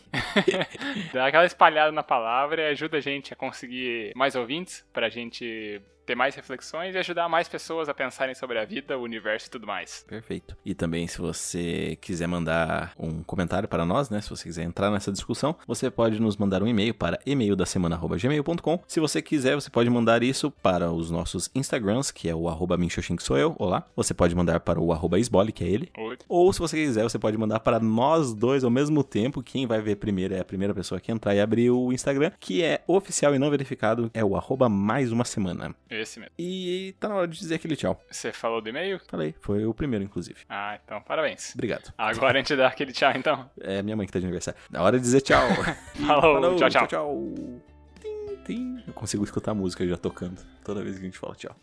Dá 1.13 1.27
aquela 1.27 1.45
espalhada 1.45 1.91
na 1.91 2.03
palavra 2.03 2.61
e 2.61 2.67
ajuda 2.71 2.97
a 2.97 3.01
gente 3.01 3.31
a 3.31 3.35
conseguir 3.35 4.11
mais 4.15 4.35
ouvintes 4.35 4.85
pra 4.91 5.09
gente 5.09 5.81
ter 6.09 6.15
mais 6.15 6.33
reflexões 6.33 6.95
e 6.95 6.97
ajudar 6.97 7.29
mais 7.29 7.47
pessoas 7.47 7.87
a 7.87 7.93
pensarem 7.93 8.33
sobre 8.33 8.57
a 8.57 8.65
vida, 8.65 8.97
o 8.97 9.03
universo 9.03 9.45
e 9.45 9.49
tudo 9.51 9.67
mais. 9.67 10.03
Perfeito. 10.07 10.57
E 10.65 10.73
também, 10.73 11.07
se 11.07 11.19
você 11.19 11.99
quiser 12.01 12.27
mandar 12.27 12.93
um 12.97 13.21
comentário 13.21 13.69
para 13.69 13.85
nós, 13.85 14.09
né? 14.09 14.19
Se 14.19 14.27
você 14.31 14.45
quiser 14.45 14.63
entrar 14.63 14.89
nessa 14.89 15.11
discussão, 15.11 15.55
você 15.67 15.91
pode 15.91 16.19
nos 16.19 16.35
mandar 16.35 16.63
um 16.63 16.67
e-mail 16.67 16.95
para 16.95 17.19
e-mail 17.27 17.55
da 17.55 17.63
semana@gmail.com. 17.63 18.79
Se 18.87 18.99
você 18.99 19.21
quiser, 19.21 19.53
você 19.53 19.69
pode 19.69 19.87
mandar 19.87 20.23
isso 20.23 20.49
para 20.49 20.91
os 20.91 21.11
nossos 21.11 21.47
Instagrams, 21.53 22.09
que 22.09 22.27
é 22.27 22.33
o 22.33 22.49
arroba 22.49 22.75
Minxoxin, 22.75 23.15
que 23.15 23.21
sou 23.21 23.37
eu, 23.37 23.55
olá. 23.59 23.85
Você 23.95 24.11
pode 24.11 24.33
mandar 24.33 24.61
para 24.61 24.79
o 24.79 24.91
arroba 24.91 25.19
Isbole, 25.19 25.51
que 25.51 25.63
é 25.63 25.67
ele. 25.67 25.91
Oi. 25.95 26.17
Ou, 26.27 26.51
se 26.51 26.57
você 26.57 26.75
quiser, 26.75 27.03
você 27.03 27.19
pode 27.19 27.37
mandar 27.37 27.59
para 27.59 27.79
nós 27.79 28.33
dois 28.33 28.63
ao 28.63 28.71
mesmo 28.71 29.03
tempo. 29.03 29.43
Quem 29.43 29.67
vai 29.67 29.79
ver 29.79 29.97
primeiro 29.97 30.33
é 30.33 30.39
a 30.39 30.45
primeira 30.45 30.73
pessoa 30.73 30.99
que 30.99 31.11
entrar 31.11 31.35
e 31.35 31.39
abrir 31.39 31.69
o 31.69 31.93
Instagram, 31.93 32.31
que 32.39 32.63
é 32.63 32.81
oficial 32.87 33.35
e 33.35 33.37
não 33.37 33.51
verificado, 33.51 34.09
é 34.11 34.25
o 34.25 34.35
arroba 34.35 34.67
mais 34.67 35.11
uma 35.11 35.23
semana. 35.23 35.75
Esse 35.99 36.19
mesmo. 36.19 36.33
E 36.39 36.95
tá 36.99 37.09
na 37.09 37.15
hora 37.15 37.27
de 37.27 37.37
dizer 37.37 37.55
aquele 37.55 37.75
tchau. 37.75 38.01
Você 38.09 38.31
falou 38.31 38.61
do 38.61 38.69
e-mail? 38.69 38.99
Falei, 39.07 39.35
foi 39.41 39.65
o 39.65 39.73
primeiro, 39.73 40.05
inclusive. 40.05 40.39
Ah, 40.49 40.79
então 40.83 41.01
parabéns. 41.01 41.53
Obrigado. 41.53 41.93
Agora 41.97 42.37
a 42.37 42.41
gente 42.41 42.55
dá 42.55 42.67
aquele 42.67 42.91
tchau, 42.93 43.11
então. 43.15 43.49
É 43.59 43.81
minha 43.81 43.95
mãe 43.95 44.05
que 44.05 44.13
tá 44.13 44.19
de 44.19 44.25
aniversário. 44.25 44.59
Na 44.69 44.81
hora 44.81 44.97
de 44.97 45.03
dizer 45.03 45.21
tchau. 45.21 45.47
Falou, 46.07 46.55
tchau, 46.55 46.69
tchau. 46.69 46.87
tchau, 46.87 46.87
tchau. 46.87 47.61
Tim, 48.01 48.35
tim. 48.45 48.83
Eu 48.87 48.93
consigo 48.93 49.23
escutar 49.23 49.51
a 49.51 49.55
música 49.55 49.85
já 49.85 49.97
tocando 49.97 50.41
toda 50.63 50.83
vez 50.83 50.95
que 50.95 51.01
a 51.01 51.05
gente 51.05 51.17
fala 51.17 51.35
tchau. 51.35 51.55